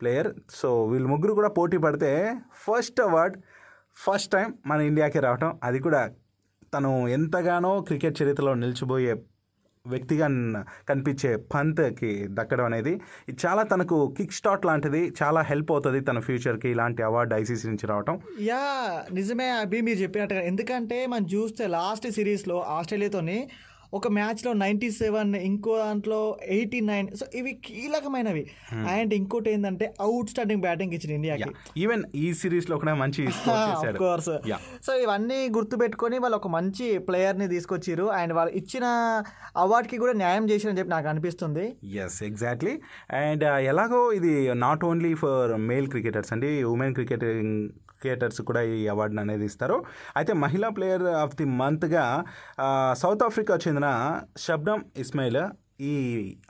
ప్లేయర్ 0.00 0.28
సో 0.54 0.86
వీళ్ళు 0.86 1.08
ముగ్గురు 1.08 1.32
కూడా 1.32 1.48
పోటీ 1.48 1.76
పడితే 1.76 2.36
ఫస్ట్ 2.52 3.00
అవార్డ్ 3.00 3.36
ఫస్ట్ 3.96 4.32
టైం 4.32 4.54
మన 4.66 4.80
ఇండియాకి 4.80 5.18
రావటం. 5.18 5.58
అది 5.62 5.78
కూడా 5.78 6.10
తను 6.74 7.08
ఎంతగానో 7.08 7.80
క్రికెట్ 7.80 8.22
చరిత్రలో 8.22 8.54
నిలిచిపోయే 8.54 9.16
వ్యక్తిగా 9.86 10.26
కనిపించే 10.88 11.36
పంత్కి 11.36 12.26
దక్కడం 12.30 12.64
అనేది. 12.64 13.00
చాలా 13.46 13.62
తనకు 13.62 14.14
కిక్ 14.18 14.32
స్టార్ట్ 14.32 14.66
లాంటిది 14.66 15.12
చాలా 15.22 15.40
హెల్ప్ 15.40 15.72
అవుతుంది 15.72 16.00
తన 16.00 16.18
ఫ్యూచర్కి 16.18 16.68
ఇలాంటి 16.68 17.02
అవార్డు 17.02 17.34
ఐసీసీ 17.34 17.68
నుంచి 17.68 17.86
రావటం. 17.86 18.20
యా 18.40 19.04
నిజమే 19.12 19.50
అభి 19.50 19.80
మీరు 19.80 19.98
చెప్పినట్టుగా. 19.98 20.40
ఎందుకంటే 20.40 21.06
మనం 21.06 21.26
చూస్తే 21.34 21.66
లాస్ట్ 21.66 22.10
సిరీస్లో 22.10 22.60
ఆస్ట్రేలియాతోని 22.60 23.48
ఒక 23.92 24.08
మ్యాచ్లో 24.08 24.52
నైంటీ 24.52 24.90
సెవెన్ 24.90 25.30
ఇంకో 25.34 25.78
దాంట్లో 25.78 26.38
ఎయిటీ 26.46 26.80
నైన్ 26.80 27.06
సో 27.16 27.26
ఇవి 27.34 27.52
కీలకమైనవి. 27.66 28.42
అండ్ 28.94 29.14
ఇంకోటి 29.14 29.50
ఏంటంటే 29.50 29.94
అవుట్ 30.00 30.30
స్టాండింగ్ 30.30 30.62
బ్యాటింగ్ 30.62 30.92
ఇచ్చింది 30.94 31.14
ఇండియాకి. 31.14 31.50
ఈవెన్ 31.76 32.02
ఈ 32.14 32.26
సిరీస్లో 32.34 32.78
కూడా 32.78 32.94
మంచి 32.94 33.24
కోర్స్. 34.02 34.30
సో 34.86 34.92
ఇవన్నీ 34.94 35.48
గుర్తుపెట్టుకొని 35.48 36.18
వాళ్ళు 36.18 36.36
ఒక 36.36 36.48
మంచి 36.48 36.98
ప్లేయర్ని 36.98 37.48
తీసుకొచ్చారు 37.48 38.06
అండ్ 38.10 38.32
వాళ్ళు 38.32 38.54
ఇచ్చిన 38.54 38.84
అవార్డ్కి 39.56 39.98
కూడా 39.98 40.12
న్యాయం 40.12 40.50
చేశారని 40.50 40.78
చెప్పి 40.78 40.90
నాకు 40.90 41.08
అనిపిస్తుంది. 41.08 41.66
ఎస్ 42.04 42.22
ఎగ్జాక్ట్లీ 42.22 42.74
అండ్ 43.24 43.44
ఎలాగో 43.44 44.12
ఇది 44.12 44.54
not 44.66 44.84
only 44.84 45.14
for 45.14 45.52
male 45.70 45.88
cricketers 45.88 46.32
అండి 46.32 46.62
ఉమెన్ 46.62 46.94
క్రికెట్ 46.94 47.26
క్రికెటర్స్ 48.00 48.42
కూడా 48.42 48.62
ఈ 48.62 48.88
అవార్డుని 48.88 49.20
అనేది 49.20 49.44
ఇస్తారు. 49.44 49.84
అయితే 50.16 50.32
మహిళా 50.32 50.68
ప్లేయర్ 50.68 51.02
ఆఫ్ 51.02 51.36
ది 51.36 51.44
మంత్గా 51.44 52.24
సౌత్ 52.92 53.22
ఆఫ్రికా 53.22 53.58
చెందిన 53.68 54.20
షబ్నమ్ 54.36 54.80
ఇస్మాయిల్ 54.96 55.42
ఈ 55.80 55.94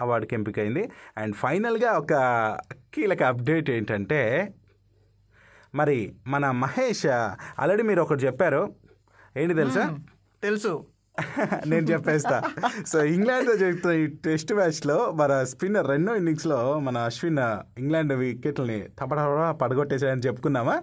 అవార్డుకి 0.00 0.34
ఎంపికైంది. 0.34 0.90
అండ్ 1.16 1.34
ఫైనల్గా 1.34 1.92
ఒక 1.92 2.12
కీలక 2.94 3.22
అప్డేట్ 3.22 3.70
ఏంటంటే 3.70 4.54
మరి 5.74 6.14
మన 6.26 6.50
మహేష్ 6.50 7.06
ఆల్రెడీ 7.58 7.82
మీరు 7.82 8.02
ఒకటి 8.02 8.26
చెప్పారు. 8.26 8.74
ఏంటి 9.36 9.54
తెలుసా? 9.54 9.98
తెలుసు. 10.42 10.86
నేను 11.66 11.86
చెప్పేస్తా. 11.86 12.42
సో 12.86 13.04
ఇంగ్లాండ్తో 13.04 13.56
జరుగుతున్న 13.56 13.94
ఈ 13.94 14.06
టెస్ట్ 14.06 14.52
మ్యాచ్లో 14.52 15.12
మన 15.12 15.44
స్పిన్నర్ 15.44 15.88
రెండో 15.88 16.14
ఇన్నింగ్స్లో 16.14 16.78
మన 16.78 16.98
అశ్విన్ 16.98 17.38
ఇంగ్లాండ్ 17.78 18.12
వికెట్లని 18.12 18.82
తపటపడ 18.82 19.50
పడగొట్టేశాడని 19.50 20.20
చెప్పుకున్నామా 20.20 20.82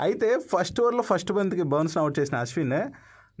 అయితే 0.00 0.38
ఫస్ట్ 0.38 0.80
ఓవర్లో 0.80 1.02
ఫస్ట్ 1.02 1.32
బంత్కి 1.32 1.62
బౌన్స్ 1.62 1.96
అవుట్ 1.96 2.18
చేసిన 2.18 2.38
అశ్విన్ 2.38 2.82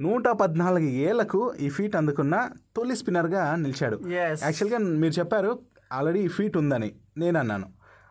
నూట 0.00 0.28
పద్నాలుగు 0.28 0.84
ఏళ్ళకు 0.84 1.54
ఈ 1.60 1.68
ఫీట్ 1.68 1.96
అందుకున్న 1.96 2.50
తొలి 2.76 2.96
స్పిన్నర్గా 2.96 3.56
నిలిచాడు. 3.56 3.96
Yes. 3.96 4.42
యాక్చువల్గా 4.42 4.78
మీరు 4.78 5.12
చెప్పారు 5.12 5.58
ఆల్రెడీ 5.92 6.20
ఈ 6.20 6.28
ఫీట్ 6.28 6.56
ఉందని 6.56 6.92
నేను 7.16 7.38
అన్నాను. 7.38 7.68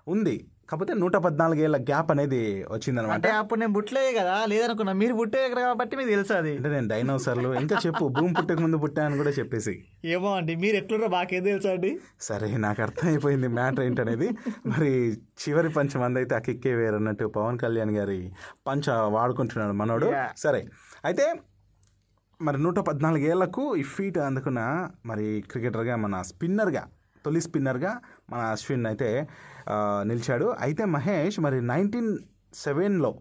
ఉంది. 0.07 0.47
కాకపోతే 0.69 0.93
నూట 0.93 1.15
పద్నాలుగు 1.15 1.59
ఏళ్ళ 1.61 1.77
గ్యాప్ 1.77 2.11
అనేది 2.11 2.65
వచ్చిందనమాట 2.71 3.15
అంటే 3.15 3.29
అప్పుడు 3.29 3.59
నేను 3.59 3.73
బుట్లే 3.73 4.13
కదా 4.19 4.45
లేదనుకున్నా. 4.45 4.93
మీరు 4.93 5.13
బుట్టే 5.13 5.49
కాబట్టి 5.49 5.97
మీకు 5.97 6.09
తెలుసు 6.09 6.33
అది. 6.33 6.55
అంటే 6.55 6.69
నేను 6.69 6.87
డైనోసార్లు. 6.87 7.53
ఇంకా 7.53 7.75
చెప్పు 7.85 8.07
భూమి 8.07 8.33
పుట్టక 8.33 8.59
ముందు 8.59 8.77
పుట్టాను 8.77 9.17
కూడా 9.17 9.29
చెప్పేసి. 9.29 9.83
ఏమో 10.05 10.35
అండి 10.35 10.55
మీరు 10.55 10.75
ఎట్లున్నారో 10.75 11.11
మాకేం 11.11 11.43
తెలుసు 11.43 11.67
అండి. 11.67 11.99
సరే 12.19 12.57
నాకు 12.57 12.81
అర్థమైపోయింది 12.81 13.47
మ్యాటర్ 13.47 13.85
ఏంటనేది. 13.85 14.29
మరి 14.67 15.11
చివరి 15.13 15.69
పంచం 15.69 16.01
మంది 16.01 16.19
అయితే 16.19 16.35
ఆ 16.35 16.39
కిక్కే 16.39 16.75
వేరు 16.75 16.95
అన్నట్టు 16.95 17.25
పవన్ 17.25 17.59
కళ్యాణ్ 17.59 17.91
గారి 17.91 18.31
పంచ 18.67 18.91
వాడుకుంటున్నాడు 18.91 19.71
మనోడు. 19.71 20.09
సరే 20.37 20.65
అయితే 21.05 21.33
మరి 22.41 22.57
నూట 22.57 22.79
పద్నాలుగు 22.79 23.23
ఏళ్ళకు 23.23 23.75
ఈ 23.75 23.83
ఫీట్ 23.83 24.17
అందుకున్న 24.17 24.89
మరి 25.05 25.43
క్రికెటర్గా 25.51 25.95
మన 25.95 26.21
స్పిన్నర్గా 26.21 26.83
తొలి 27.25 27.41
స్పిన్నర్గా 27.45 27.91
మన 28.31 28.41
అశ్విన్ 28.55 28.85
అయితే 28.91 29.09
నిలిచాడు. 30.09 30.47
అయితే 30.65 30.83
మహేష్ 30.95 31.37
మరి 31.45 31.59
నైన్టీన్ 31.73 32.11
సెవెన్లో 32.65 33.11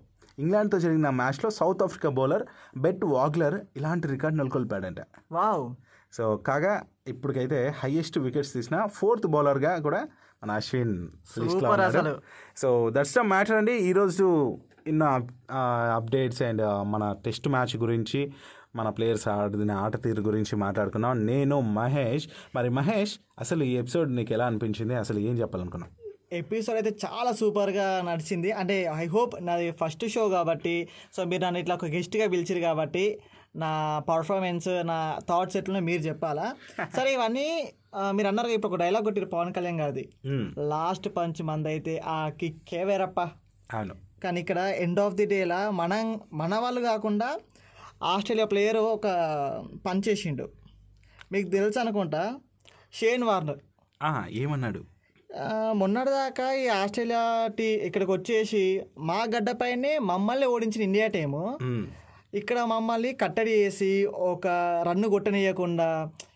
ఇంగ్లాండ్తో 0.43 0.79
జరిగిన 0.85 1.09
మ్యాచ్లో 1.21 1.49
South 1.59 1.83
Africa 1.87 2.11
bowler 2.19 2.45
Bert 2.85 3.05
Vogler 3.17 3.57
ఇలాంటి 3.79 4.07
రికార్డు 4.15 4.39
నెలకొల్పాడంట. 4.41 5.01
వావ్! 5.33 5.65
సో 6.13 6.25
కాగా 6.49 6.73
ఇప్పటికైతే 7.13 7.59
హైయెస్ట్ 7.81 8.17
వికెట్స్ 8.27 8.53
తీసిన 8.57 8.77
ఫోర్త్ 8.99 9.27
బౌలర్గా 9.35 9.73
కూడా 9.87 10.01
మన 10.43 10.53
అశ్విన్ 10.61 10.95
లిస్ట్లో 11.43 11.69
ఉన్నాడు. 11.71 12.15
సో 12.63 12.69
దట్స్ 12.97 13.15
ద 13.19 13.23
మ్యాటర్ 13.33 13.57
అండి. 13.61 13.75
ఈరోజు 13.91 14.27
ఇన్న 14.93 15.05
అప్డేట్స్ 15.99 16.43
అండ్ 16.49 16.63
మన 16.93 17.05
టెస్ట్ 17.27 17.47
మ్యాచ్ 17.55 17.75
గురించి 17.85 18.21
మన 18.75 18.89
ప్లేయర్స్ 18.89 19.29
ఆడిన 19.29 19.73
ఆట 19.73 20.05
తీరు 20.05 20.23
గురించి 20.23 20.57
మాట్లాడుకున్నాం 20.57 21.27
నేను 21.27 21.61
మహేష్. 21.61 22.29
మరి 22.57 22.71
మహేష్ 22.71 23.15
అసలు 23.39 23.65
ఈ 23.65 23.77
ఎపిసోడ్ 23.77 24.17
నీకు 24.17 24.33
ఎలా 24.33 24.47
అనిపించింది? 24.47 24.95
అసలు 24.95 25.19
ఏం 25.19 25.39
చెప్పాలనుకున్నావు? 25.39 25.93
ఎపిసోడ్ 26.33 26.77
అయితే 26.77 26.93
చాలా 27.07 27.33
సూపర్గా 27.33 28.03
నడిచింది. 28.03 28.53
అంటే 28.53 28.77
ఐ 28.97 29.07
హోప్ 29.07 29.35
నాది 29.43 29.71
ఫస్ట్ 29.71 30.09
షో 30.09 30.29
కాబట్టి 30.29 30.89
సో 31.17 31.25
మీరు 31.25 31.43
నన్ను 31.45 31.59
ఇట్లా 31.59 31.75
ఒక 31.75 31.85
గెస్ట్గా 31.85 32.27
పిలిచిరు 32.29 32.61
కాబట్టి 32.61 33.19
నా 33.57 33.99
పర్ఫార్మెన్స్ 34.09 34.69
నా 34.69 35.19
థాట్స్ 35.29 35.57
ఎట్లనో 35.57 35.81
మీరు 35.81 36.03
చెప్పాలా? 36.03 36.47
సరే 36.97 37.13
ఇవన్నీ 37.13 37.73
మీరు 38.11 38.29
అన్నారు 38.29 38.49
ఇప్పుడు 38.49 38.73
ఒక 38.73 38.79
డైలాగ్ 38.81 39.05
కొట్టిరు 39.05 39.27
పవన్ 39.27 39.53
కళ్యాణ్ 39.53 39.81
గారిది. 39.81 40.05
లాస్ట్ 40.59 41.09
పంచ్ 41.17 41.43
మంది 41.43 41.69
అయితే 41.69 42.03
ఆ 42.07 42.29
కిక్కే 42.29 42.85
వేరప్ప. 42.85 43.21
అవును. 43.75 43.95
కానీ 44.25 44.41
ఇక్కడ 44.41 44.59
ఎండ్ 44.59 45.01
ఆఫ్ 45.01 45.15
ది 45.15 45.27
డేలా 45.27 45.71
మనం 45.71 46.21
మన 46.33 46.55
వాళ్ళు 46.55 46.81
కాకుండా 46.81 47.29
ఆస్ట్రేలియా 48.05 48.47
ప్లేయర్ 48.47 48.77
ఒక 48.77 49.07
పంచ్ 49.87 50.03
చేసిండు. 50.09 50.47
మీకు 51.33 51.49
తెలుసు 51.51 51.79
అనుకుంటా 51.79 52.23
షేన్ 52.95 53.25
వార్నర్. 53.25 53.61
ఏమన్నాడు? 54.41 54.81
మొన్నటిదాకా 55.73 56.47
ఈ 56.63 56.67
ఆస్ట్రేలియా 56.81 57.23
టీ 57.59 57.69
ఇక్కడికి 57.87 58.13
వచ్చేసి 58.13 58.83
మా 58.99 59.21
గడ్డపైనే 59.37 59.93
మమ్మల్ని 60.11 60.47
ఓడించిన 60.47 60.83
ఇండియా 60.83 61.07
టీము. 61.07 61.43
ఇక్కడ 62.35 62.59
మమ్మల్ని 62.61 63.11
కట్టడి 63.23 63.53
చేసి 63.55 63.91
ఒక 64.31 64.47
రన్ను 64.89 65.09
కొట్టనీయకుండా 65.09 65.89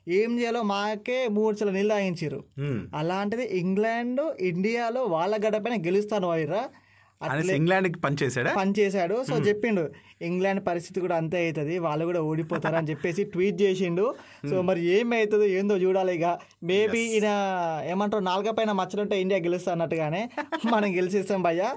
ఏం 0.09 0.31
చేయాలో 0.38 0.61
మాకే 0.72 1.28
మూడు 1.37 1.57
సార్లు 1.57 1.74
నీళ్ళు 1.74 1.94
తాగించారు. 1.94 2.40
అలాంటిది 2.94 3.46
ఇంగ్లాండ్ 3.59 4.22
ఇండియాలో 4.50 5.02
వాళ్ళ 5.14 5.35
గడ్డపైన 5.46 5.76
గెలుస్తాను 5.87 6.28
వైరా 6.28 6.62
అనేసి 7.22 7.52
ఇంగ్లాండ్కి 7.52 7.98
పనిచేశాడా 7.98 8.54
పని 8.54 8.74
చేశాడు. 8.78 9.24
సో 9.28 9.37
చెప్పిండు 9.37 9.90
ఇంగ్లాండ్ 10.22 10.66
పరిస్థితి 10.66 11.00
కూడా 11.00 11.16
అంతే 11.16 11.44
అవుతుంది 11.44 11.78
వాళ్ళు 11.78 12.04
కూడా 12.04 12.20
ఓడిపోతారు? 12.22 12.76
అని 12.76 12.90
చెప్పేసి 12.90 13.24
ట్వీట్ 13.24 13.62
చేసిండు. 13.62 14.14
సో 14.50 14.62
మరి 14.62 14.85
ఏమవుతుందో 14.85 15.44
ఏందో 15.44 15.76
చూడాలి 15.76 16.14
ఇక. 16.14 16.38
మేబీ 16.62 16.98
ఈయన 16.98 17.28
ఏమంటారు 17.90 18.22
నాలుగ 18.22 18.50
పైన 18.50 18.72
మచ్చలుంటే 18.72 19.20
ఇండియా 19.20 19.40
గెలుస్తా 19.40 19.72
అన్నట్టుగానే 19.72 20.31
మనం 20.72 20.96
గెలిచేస్తాం 20.96 21.42
భయ్యా. 21.42 21.76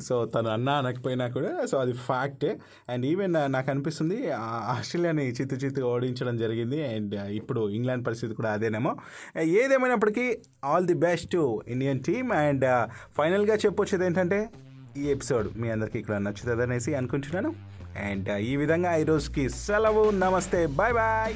సో 0.00 0.24
తను 0.24 0.48
అన్నా 0.48 0.72
అనకపోయినా 0.72 1.28
కూడా 1.28 1.66
సో 1.66 1.78
అది 1.78 1.92
ఫ్యాక్ట్ 1.92 2.44
అండ్ 2.88 3.06
ఈవెన్ 3.06 3.32
నాకు 3.32 3.70
అనిపిస్తుంది 3.70 4.30
ఆస్ట్రేలియాని 4.68 5.28
చిత్తు 5.28 5.54
చిత్తు 5.56 5.82
ఓడించడం 5.82 6.36
జరిగింది. 6.36 6.86
అండ్ 6.94 7.14
ఇప్పుడు 7.30 7.68
ఇంగ్లాండ్ 7.68 8.06
పరిస్థితి 8.06 8.34
కూడా 8.34 8.50
అదేనేమో. 8.52 8.96
ఏదేమైనప్పటికీ 9.42 10.38
all 10.64 10.86
the 10.86 10.94
best 10.94 11.36
Indian 11.68 12.00
team 12.00 12.32
and 12.32 12.88
ఫైనల్గా 13.18 13.54
చెప్పొచ్చేది 13.56 14.06
ఏంటంటే 14.06 14.48
ఈ 14.96 15.08
ఎపిసోడ్ 15.08 15.58
మీ 15.58 15.70
అందరికీ 15.70 15.98
ఇక్కడ 15.98 16.14
నచ్చుతుంది 16.16 16.62
అనేసి 16.62 16.94
అనుకుంటున్నాను. 16.94 17.54
అండ్ 18.02 18.28
ఈ 18.28 18.56
విధంగా 18.56 18.96
ఈ 18.96 19.04
రోజుకి 19.04 19.48
సెలవు. 19.48 20.10
నమస్తే. 20.10 20.66
Bye 20.66 20.92
bye. 20.92 21.34